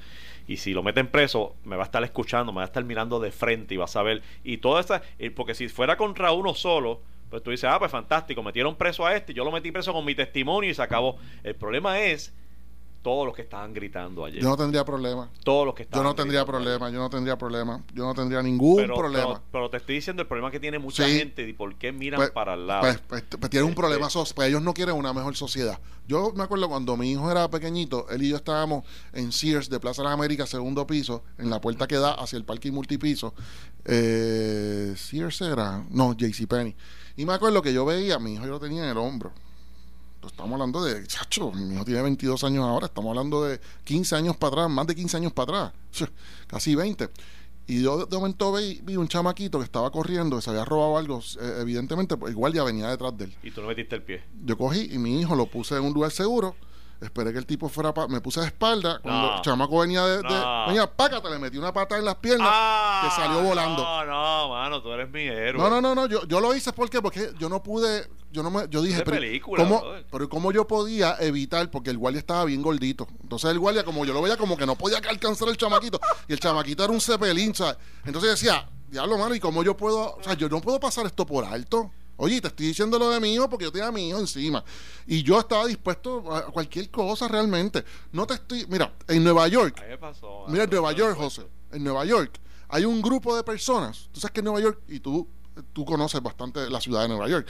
[0.48, 3.20] Y si lo meten preso, me va a estar escuchando, me va a estar mirando
[3.20, 4.22] de frente y va a saber.
[4.44, 7.90] Y toda esa, y porque si fuera contra uno solo, pues tú dices, ah, pues
[7.92, 11.18] fantástico, metieron preso a este, yo lo metí preso con mi testimonio y se acabó.
[11.44, 12.34] El problema es
[13.02, 14.40] todos los que estaban gritando ayer.
[14.42, 15.28] Yo no tendría problema.
[15.44, 16.50] todos los que Yo estaban no tendría ayer.
[16.50, 17.82] problema, yo no tendría problema.
[17.92, 19.26] Yo no tendría ningún pero, problema.
[19.34, 21.18] Pero, pero te estoy diciendo el problema que tiene mucha Sí.
[21.18, 22.82] gente y por qué miran Pues- para el lado.
[22.82, 25.80] Pues, pues, pues tienen un Este- problema, pues ellos no quieren una mejor sociedad.
[26.06, 29.80] Yo me acuerdo cuando mi hijo era pequeñito, él y yo estábamos en Sears de
[29.80, 33.34] Plaza de las Américas, segundo piso, en la puerta que da hacia el parking multipiso.
[33.84, 36.74] Eh, Sears era, no, JCPenney.
[37.16, 39.32] Y me acuerdo que yo veía, mi hijo yo lo tenía en el hombro.
[40.22, 44.14] Entonces, estamos hablando de, chacho, mi hijo tiene 22 años ahora, estamos hablando de 15
[44.14, 46.08] años para atrás, más de 15 años para atrás,
[46.46, 47.08] casi 20.
[47.66, 50.96] Y yo de momento vi, vi un chamaquito que estaba corriendo, que se había robado
[50.96, 53.34] algo, eh, evidentemente, pues igual ya venía detrás de él.
[53.42, 54.22] Y tú no metiste el pie.
[54.44, 56.54] Yo cogí y mi hijo lo puse en un lugar seguro,
[57.02, 59.36] esperé que el tipo fuera, pa- me puse de espalda, cuando No.
[59.36, 60.66] el chamaco venía de, de- No.
[60.66, 63.82] venía, pácate, le metí una pata en las piernas, Ah, que salió volando.
[63.82, 65.60] No, no, mano, tú eres mi héroe.
[65.62, 67.02] No, no, no, no, yo, yo lo hice ¿por qué?
[67.02, 70.06] porque yo no pude, yo no me, yo dije, pero, película, ¿cómo, brother.
[70.10, 73.06] pero cómo yo podía evitar, porque el guardia estaba bien gordito.
[73.22, 76.32] Entonces el guardia, como yo lo veía, como que no podía alcanzar el chamaquito, y
[76.32, 77.76] el chamaquito era un cepelín, ¿sabes?
[78.04, 81.26] Entonces decía, diablo, mano, ¿y cómo yo puedo, o sea, yo no puedo pasar esto
[81.26, 81.90] por alto?
[82.22, 84.64] Oye, te estoy diciendo lo de mi hijo porque yo tenía a mi hijo encima.
[85.06, 87.84] Y yo estaba dispuesto a cualquier cosa realmente.
[88.12, 88.64] No te estoy.
[88.68, 89.82] Mira, en Nueva York.
[89.88, 90.70] Me pasó, Mira, en.
[90.70, 91.46] Nueva York, José.
[91.72, 92.38] En Nueva York
[92.72, 94.08] hay un grupo de personas.
[94.12, 95.28] Tú sabes que en Nueva York, y tú,
[95.74, 97.46] tú conoces bastante la ciudad de Nueva York,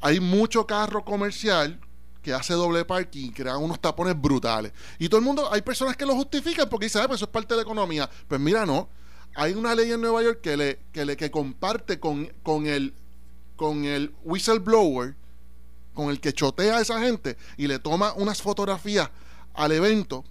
[0.00, 1.78] hay mucho carro comercial
[2.22, 4.72] que hace doble parking y crea unos tapones brutales.
[4.98, 7.30] Y todo el mundo, hay personas que lo justifican porque dicen, ah, pues eso es
[7.30, 8.08] parte de la economía.
[8.26, 8.88] Pues mira, no.
[9.34, 12.94] Hay una ley en Nueva York que le, que le que comparte con, con el
[13.62, 15.14] con el whistleblower,
[15.94, 19.08] con el que chotea a esa gente y le toma unas fotografías
[19.54, 20.24] al evento,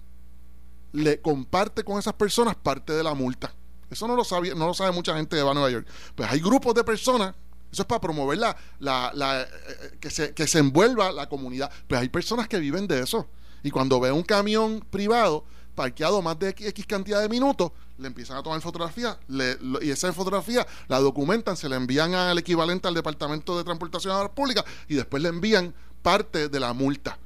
[0.92, 3.54] le comparte con esas personas parte de la multa.
[3.88, 5.88] Eso no lo sabe, no lo sabe mucha gente a Nueva York.
[6.14, 7.34] Pues hay grupos de personas,
[7.72, 11.72] eso es para promover la, la, eh, eh, que, se, que se envuelva la comunidad.
[11.88, 13.26] Pues hay personas que viven de eso.
[13.62, 17.72] Y cuando ve un camión privado parqueado más de X cantidad de minutos,
[18.02, 22.14] le empiezan a tomar fotografía le- lo- y esa fotografía la documentan, se la envían
[22.14, 27.18] al equivalente al Departamento de Transportación Pública y después le envían parte de la multa.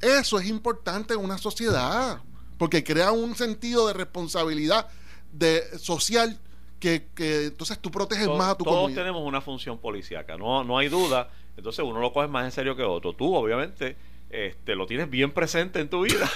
[0.00, 2.18] Eso es importante en una sociedad,
[2.58, 4.88] porque crea un sentido de responsabilidad
[5.32, 6.38] de, social
[6.80, 9.00] que, que entonces tú proteges Todos- más a tu todos comunidad.
[9.02, 11.30] tenemos una función policíaca, no, no hay duda.
[11.56, 13.12] Entonces uno lo coge más en serio que otro.
[13.14, 13.96] Tú, obviamente,
[14.28, 16.28] este, lo tienes bien presente en tu vida.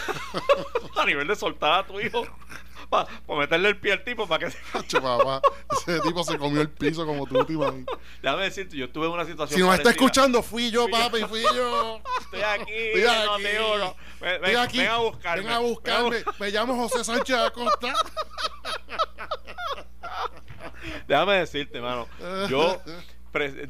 [0.96, 2.22] a nivel de soltar a tu hijo.
[2.90, 3.06] Para
[3.38, 4.58] meterle el pie al tipo para que se...
[4.72, 5.42] Chacho, papá,
[5.86, 7.84] ese tipo se comió el piso como tú te imaginas.
[8.22, 10.04] Déjame decirte, yo estuve en una situación Si nos está parecida.
[10.06, 10.98] escuchando, fui yo, Fui yo.
[10.98, 12.00] papi, fui yo.
[12.20, 13.42] Estoy aquí, Estoy no aquí.
[13.42, 13.96] te juro.
[14.20, 14.78] Ven, Estoy ven- aquí.
[14.78, 15.42] ven a buscarme.
[15.44, 16.16] Ven a buscarme.
[16.38, 17.92] Me llamo José Sánchez Acosta.
[21.06, 22.06] Déjame decirte, mano.
[22.48, 22.80] Yo,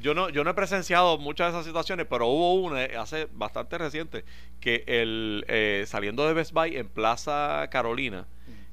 [0.00, 3.28] yo, no, yo no he presenciado muchas de esas situaciones, pero hubo una eh, hace
[3.32, 4.24] bastante reciente
[4.60, 8.26] que el eh, saliendo de Best Buy en Plaza Carolina,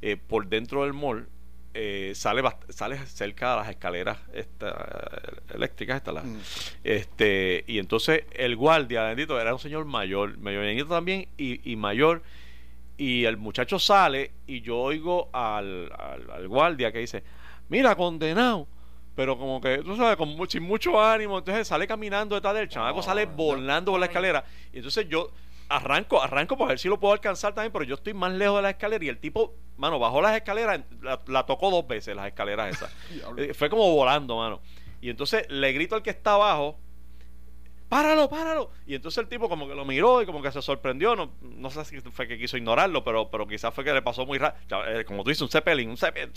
[0.05, 1.27] eh, por dentro del mall,
[1.73, 5.09] eh, sale, bast- sale cerca de las escaleras esta,
[5.53, 6.39] eléctricas, esta, la- Mm.
[6.83, 11.75] este, y entonces el guardia, bendito, era un señor mayor, medio llenito también y, y
[11.75, 12.21] mayor.
[12.97, 17.23] Y el muchacho sale y yo oigo al, al, al guardia que dice,
[17.67, 18.67] mira, condenado.
[19.15, 22.67] Pero como que, tú sabes, con mu- sin mucho ánimo, entonces sale caminando detrás del
[22.69, 24.45] chamaco, sale volando por la escalera.
[24.71, 25.29] Y entonces yo
[25.69, 28.61] arranco, arranco para ver si lo puedo alcanzar también, pero yo estoy más lejos de
[28.63, 32.27] la escalera y el tipo, mano, bajó las escaleras, la, la tocó dos veces las
[32.27, 32.91] escaleras esas.
[33.37, 34.61] Eh, fue como volando, mano.
[35.01, 36.79] Y entonces le grito al que está abajo,
[37.89, 38.71] páralo, páralo.
[38.85, 41.15] Y entonces el tipo como que lo miró y como que se sorprendió.
[41.15, 44.25] No, no sé si fue que quiso ignorarlo, pero, pero quizás fue que le pasó
[44.25, 44.79] muy rápido.
[45.05, 46.31] Como tú dices, un Zeppelin, un Zeppelin.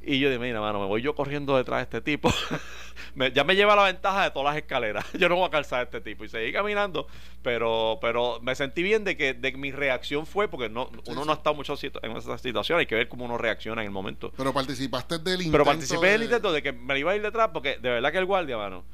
[0.00, 2.32] Y yo dije, mira, mano, me voy yo corriendo detrás de este tipo.
[3.14, 5.04] Me- ya me lleva la ventaja de todas las escaleras.
[5.18, 6.24] yo no voy a calzar a este tipo.
[6.24, 7.06] Y seguí caminando,
[7.42, 11.20] pero pero me sentí bien de que, de que mi reacción fue, porque no uno
[11.20, 11.26] sí.
[11.26, 12.78] no ha estado mucho en esa situación.
[12.78, 14.32] Hay que ver cómo uno reacciona en el momento.
[14.36, 15.52] Pero participaste del intento.
[15.52, 18.12] Pero participé de- del intento de que me iba a ir detrás porque de verdad
[18.12, 18.84] que el guardia, mano,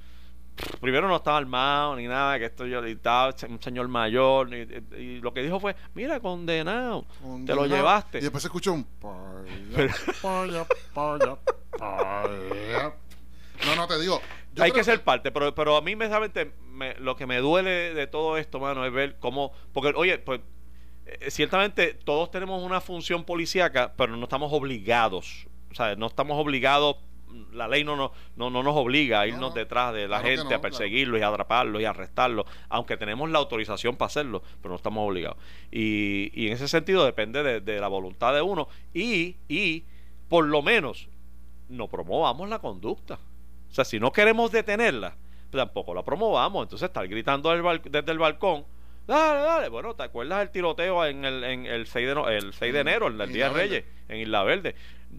[0.80, 4.62] primero no estaba armado ni nada, que esto yo y estaba un señor mayor y,
[4.96, 7.04] y- y lo que dijo fue, mira, condenado,
[7.46, 8.18] te lo llevaste.
[8.18, 8.84] Y después se escuchó un.
[8.84, 11.36] paya, paya, paya,
[11.78, 12.92] paya.
[13.66, 14.20] No, no te digo.
[14.60, 18.06] Hay que ser parte, pero, pero a mí realmente me- lo que me duele de
[18.06, 20.40] todo esto, mano, es ver cómo, porque oye, pues
[21.06, 26.38] eh, ciertamente todos tenemos una función policíaca, pero no estamos obligados, o sea, no estamos
[26.40, 26.96] obligados,
[27.52, 29.54] la ley no, no, no, no nos obliga a irnos no.
[29.54, 32.96] detrás de la Claro gente, no, a perseguirlos y a atraparlos y a arrestarlos, aunque
[32.96, 35.36] tenemos la autorización para hacerlo, pero no estamos obligados.
[35.70, 39.84] Y, y en ese sentido depende de, de la voluntad de uno y, y
[40.28, 41.08] por lo menos
[41.68, 43.18] no promovamos la conducta.
[43.70, 45.16] O sea, si no queremos detenerla,
[45.50, 46.62] pues tampoco la promovamos.
[46.64, 47.50] Entonces estar gritando
[47.84, 48.64] desde el balcón,
[49.06, 49.68] dale, dale.
[49.68, 52.80] Bueno, ¿te acuerdas del tiroteo en el, en el 6 de, no- el 6 de
[52.80, 54.74] enero, en el En Día de Reyes, en Isla Verde?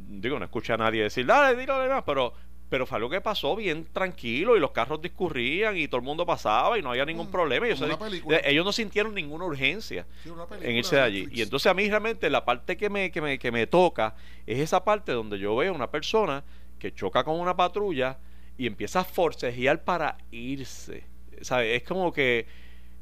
[0.08, 2.34] Digo, no escuché a nadie decir, dale, dale más, pero,
[2.70, 6.26] pero fue algo que pasó bien tranquilo y los carros discurrían y todo el mundo
[6.26, 7.68] pasaba y no había ningún Mm, problema.
[7.68, 10.30] Ellos, no sintieron ninguna urgencia Sí,
[10.62, 11.20] en irse de allí.
[11.22, 11.38] Netflix.
[11.38, 14.16] Y entonces a mí realmente la parte que me, que me, que me toca
[14.46, 16.44] es esa parte donde yo veo una persona
[16.80, 18.18] que choca con una patrulla
[18.58, 21.04] y empieza a forcejear para irse.
[21.42, 21.82] ¿Sabes?
[21.82, 22.46] Es como que,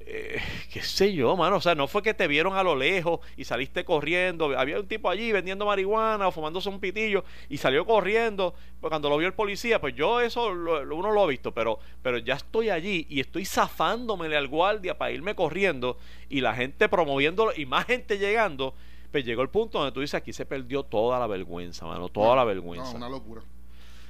[0.08, 0.42] eh,
[0.72, 1.58] qué sé yo, mano.
[1.58, 4.58] O sea, no fue que te vieron a lo lejos y saliste corriendo.
[4.58, 8.54] Había un tipo allí vendiendo marihuana o fumándose un pitillo y salió corriendo.
[8.80, 11.52] Pues cuando lo vio el policía, pues yo eso lo- lo- uno lo ha visto,
[11.54, 15.98] pero, pero ya estoy allí y estoy zafándomele al guardia para irme corriendo
[16.30, 18.74] y la gente promoviéndolo y más gente llegando.
[19.12, 22.36] Pues llegó el punto donde tú dices, aquí se perdió toda la vergüenza, mano, toda
[22.36, 22.92] la vergüenza.
[22.92, 23.42] No, una locura.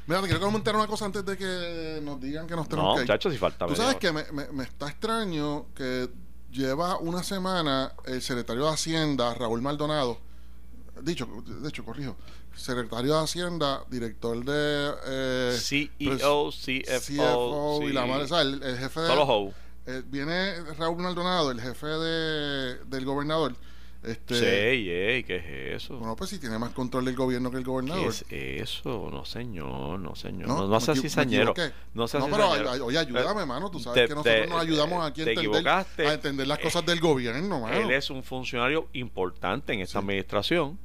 [0.06, 2.96] Mira, te quiero comentar una cosa antes de que nos digan que nos tenemos No,
[2.96, 4.00] que muchachos, si falta Tú sabes hora.
[4.00, 6.10] que me, me- me está extraño que
[6.52, 10.20] lleva una semana el secretario de Hacienda, Raúl Maldonado,
[11.02, 12.16] dicho, de hecho, corrijo,
[12.56, 19.02] secretario de Hacienda, director de eh, CEO, CFO, y la madre, o sea, el, jefe
[19.02, 19.08] de...
[19.08, 19.54] Solo
[19.86, 23.56] eh, viene Raúl Maldonado, el jefe de, del gobernador.
[24.04, 25.98] Este, sí, ¿qué es eso?
[25.98, 28.14] Bueno, pues si tiene más control del gobierno que el gobernador.
[28.28, 29.10] ¿Qué es eso?
[29.10, 30.48] No, señor, no, señor.
[30.48, 31.54] No, no, así, cizañero.
[31.94, 32.50] No, no pero
[32.86, 33.72] oye, ayúdame, eh, mano.
[33.72, 37.62] Tú sabes que nosotros nos ayudamos aquí a entender, a entender las cosas del gobierno,
[37.62, 37.76] mano.
[37.76, 40.78] Él es un funcionario importante en esta administración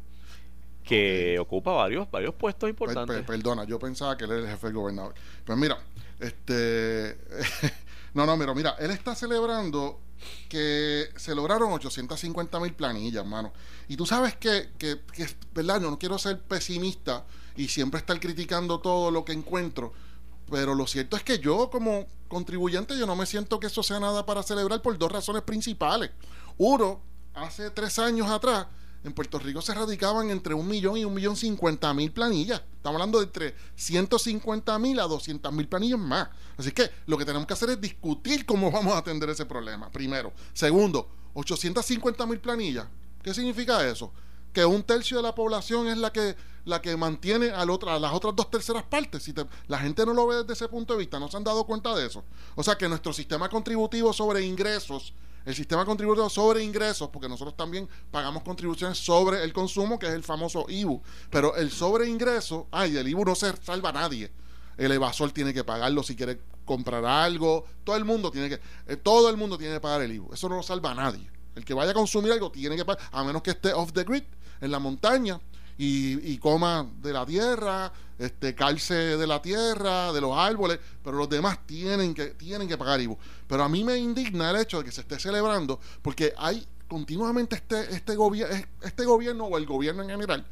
[0.84, 3.22] que ocupa varios varios puestos importantes.
[3.22, 5.14] perdona, yo pensaba que él era el jefe del gobernador.
[5.44, 5.76] Pues mira,
[6.20, 7.18] este
[8.14, 10.00] No, no, pero mira, él está celebrando
[10.48, 13.52] que se lograron 850 mil planillas, mano.
[13.88, 15.80] Y tú sabes que, que, que, ¿verdad?
[15.80, 17.24] Yo no quiero ser pesimista
[17.56, 19.92] y siempre estar criticando todo lo que encuentro,
[20.50, 23.98] pero lo cierto es que yo como contribuyente yo no me siento que eso sea
[23.98, 26.10] nada para celebrar por dos razones principales.
[26.56, 27.00] Uno,
[27.34, 28.66] hace tres años atrás,
[29.04, 32.62] en Puerto Rico se radicaban entre un millón y un millón cincuenta mil planillas.
[32.76, 36.28] Estamos hablando de entre 150 mil a 200 mil planillas más.
[36.56, 39.90] Así que lo que tenemos que hacer es discutir cómo vamos a atender ese problema.
[39.90, 40.32] Primero.
[40.52, 42.86] Segundo, 850 mil planillas.
[43.22, 44.12] ¿Qué significa eso?
[44.52, 46.34] Que un tercio de la población es la que,
[46.64, 49.22] la que mantiene a, las otras dos terceras partes.
[49.22, 49.34] Si
[49.68, 51.94] la gente no lo ve desde ese punto de vista, no se han dado cuenta
[51.94, 52.24] de eso.
[52.54, 55.12] O sea que nuestro sistema contributivo sobre ingresos
[55.44, 60.12] el sistema contributivo sobre ingresos, porque nosotros también pagamos contribuciones sobre el consumo, que es
[60.12, 61.02] el famoso IBU.
[61.30, 64.30] Pero el sobre ingreso, ay, el IBU no se salva a nadie.
[64.76, 67.64] El evasor tiene que pagarlo si quiere comprar algo.
[67.82, 70.34] Todo el mundo tiene que, eh, todo el mundo tiene que pagar el IBU.
[70.34, 71.30] Eso no lo salva a nadie.
[71.54, 74.04] El que vaya a consumir algo tiene que pagar, a menos que esté off the
[74.04, 74.22] grid,
[74.60, 75.40] en la montaña,
[75.78, 81.16] y, y, coma de la tierra, este, calce de la tierra, de los árboles, pero
[81.16, 83.16] los demás tienen que, tienen que pagar IVU.
[83.46, 87.56] Pero a mí me indigna el hecho de que se esté celebrando, porque hay continuamente
[87.56, 88.16] este, este,
[88.82, 90.46] este gobierno o el gobierno en general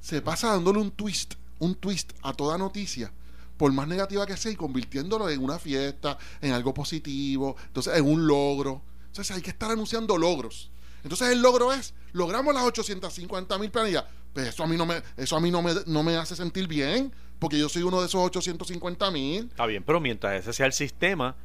[0.00, 3.12] se pasa dándole un twist, un twist a toda noticia
[3.56, 8.06] por más negativa que sea, y convirtiéndolo en una fiesta, en algo positivo, entonces en
[8.06, 8.80] un logro.
[9.08, 10.70] Entonces hay que estar anunciando logros.
[11.02, 14.04] Entonces el logro es, logramos las 850 mil planillas.
[14.32, 16.68] Pues eso a mí no me, eso a mí no me, no me hace sentir
[16.68, 19.46] bien, porque yo soy uno de esos 850 mil.
[19.50, 21.36] Está bien, pero mientras ese sea el sistema,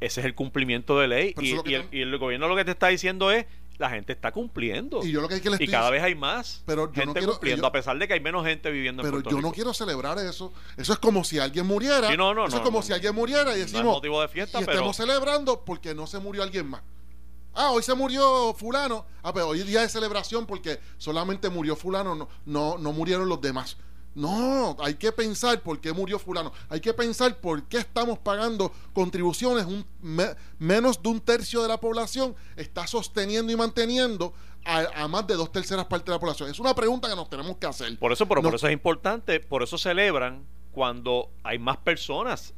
[0.00, 1.34] ese es el cumplimiento de ley.
[1.40, 3.46] Y, el, gobierno lo que te está diciendo es,
[3.78, 5.04] la gente está cumpliendo.
[5.04, 7.72] Y, yo lo que, hay que y cada vez hay más pero gente cumpliendo, a
[7.72, 10.52] pesar de que hay menos gente viviendo en Puerto Pero yo no quiero celebrar eso.
[10.76, 12.12] Eso es como si alguien muriera.
[12.12, 13.96] eso es como si alguien muriera y decimos.
[13.96, 16.82] motivo de fiesta, y estamos celebrando porque no se murió alguien más.
[17.54, 19.06] Ah, hoy se murió fulano.
[19.22, 23.40] Ah, pero hoy día de celebración porque solamente murió fulano, no, no, no murieron los
[23.40, 23.76] demás.
[24.14, 26.52] No, hay que pensar por qué murió fulano.
[26.68, 29.66] Hay que pensar por qué estamos pagando contribuciones.
[29.66, 29.84] Un,
[30.58, 34.32] menos de un tercio de la población está sosteniendo y manteniendo
[34.64, 36.48] a, más de dos terceras partes de la población.
[36.48, 37.98] Es una pregunta que nos tenemos que hacer.
[37.98, 42.54] Por eso, por eso es importante, por eso celebran cuando hay más personas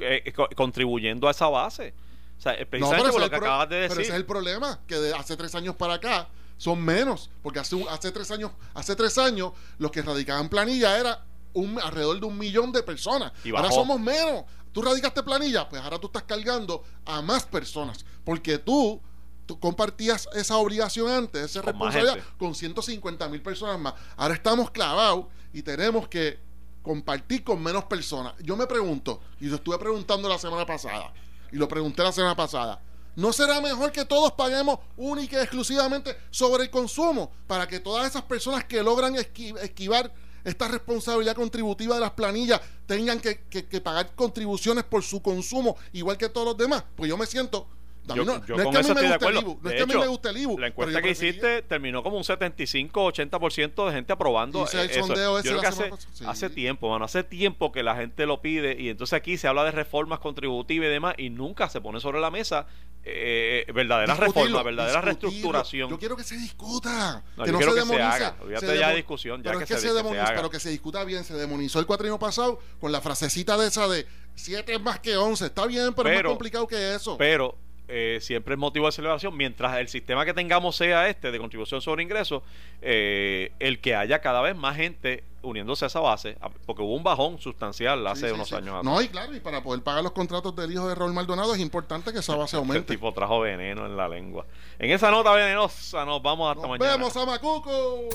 [0.00, 1.94] eh, contribuyendo a esa base.
[2.38, 3.88] O sea, precisamente por lo que acabas de decir.
[3.88, 7.58] Pero ese es el problema, que de hace tres años para acá son menos, porque
[7.60, 11.24] hace, hace tres años, hace tres años los que radicaban planilla era
[11.54, 13.32] un, alrededor de un millón de personas.
[13.54, 14.44] ahora somos menos.
[14.72, 19.00] Tú radicaste planilla, pues ahora tú estás cargando a más personas, porque tú,
[19.46, 23.94] tú compartías esa obligación antes, esa responsabilidad con 150 mil personas más.
[24.16, 26.38] Ahora estamos clavados y tenemos que
[26.82, 28.34] compartir con menos personas.
[28.40, 31.12] Yo me pregunto, y lo estuve preguntando la semana pasada,
[31.52, 32.80] y lo pregunté la semana pasada,
[33.16, 38.06] ¿no será mejor que todos paguemos única y exclusivamente sobre el consumo para que todas
[38.06, 40.12] esas personas que logran esquivar
[40.44, 46.16] esta responsabilidad contributiva de las planillas tengan que, que pagar contribuciones por su consumo igual
[46.16, 46.84] que todos los demás?
[46.96, 47.66] Pues yo me siento
[48.14, 49.58] yo, no, yo con eso estoy de acuerdo.
[49.62, 50.58] No es que a mí me guste el IBU.
[50.58, 54.64] La encuesta que hiciste terminó como un 75-80% de gente aprobando.
[54.64, 58.26] Hice el sondeo ese yo creo que hace, tiempo, mano, hace tiempo que la gente
[58.26, 61.80] lo pide y entonces aquí se habla de reformas contributivas y demás y nunca se
[61.80, 62.66] pone sobre la mesa
[63.04, 65.90] eh, eh verdadera reforma, verdadera reestructuración.
[65.90, 68.32] Yo quiero que se discuta, que no se demonice.
[68.60, 71.24] Se ya discusión, ya pero que, se, demoniza, pero que se discuta bien.
[71.24, 75.16] Se demonizó el cuatrino pasado con la frasecita de esa de 7 es más que
[75.16, 75.46] 11.
[75.46, 77.16] Está bien, pero, es más complicado que eso.
[77.16, 77.56] Pero
[77.88, 81.80] eh, siempre es motivo de celebración, mientras el sistema que tengamos sea este de contribución
[81.80, 82.42] sobre ingresos,
[82.82, 86.36] eh, el que haya cada vez más gente uniéndose a esa base,
[86.66, 88.84] porque hubo un bajón sustancial hace unos años atrás.
[88.84, 91.60] No, y claro, y para poder pagar los contratos del hijo de Raúl Maldonado es
[91.60, 92.78] importante que esa base aumente.
[92.78, 94.46] El tipo trajo veneno en la lengua.
[94.78, 96.96] En esa nota venenosa nos vamos hasta nos mañana.
[96.96, 98.08] vemos a Macuco.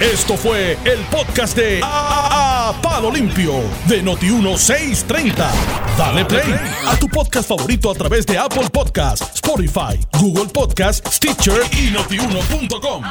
[0.00, 3.52] Esto fue el podcast de a, Palo Limpio
[3.86, 5.50] de Noti1630.
[5.98, 6.54] Dale play
[6.86, 13.04] a tu podcast favorito a través de Apple Podcasts, Spotify, Google Podcasts, Stitcher y notiuno.com.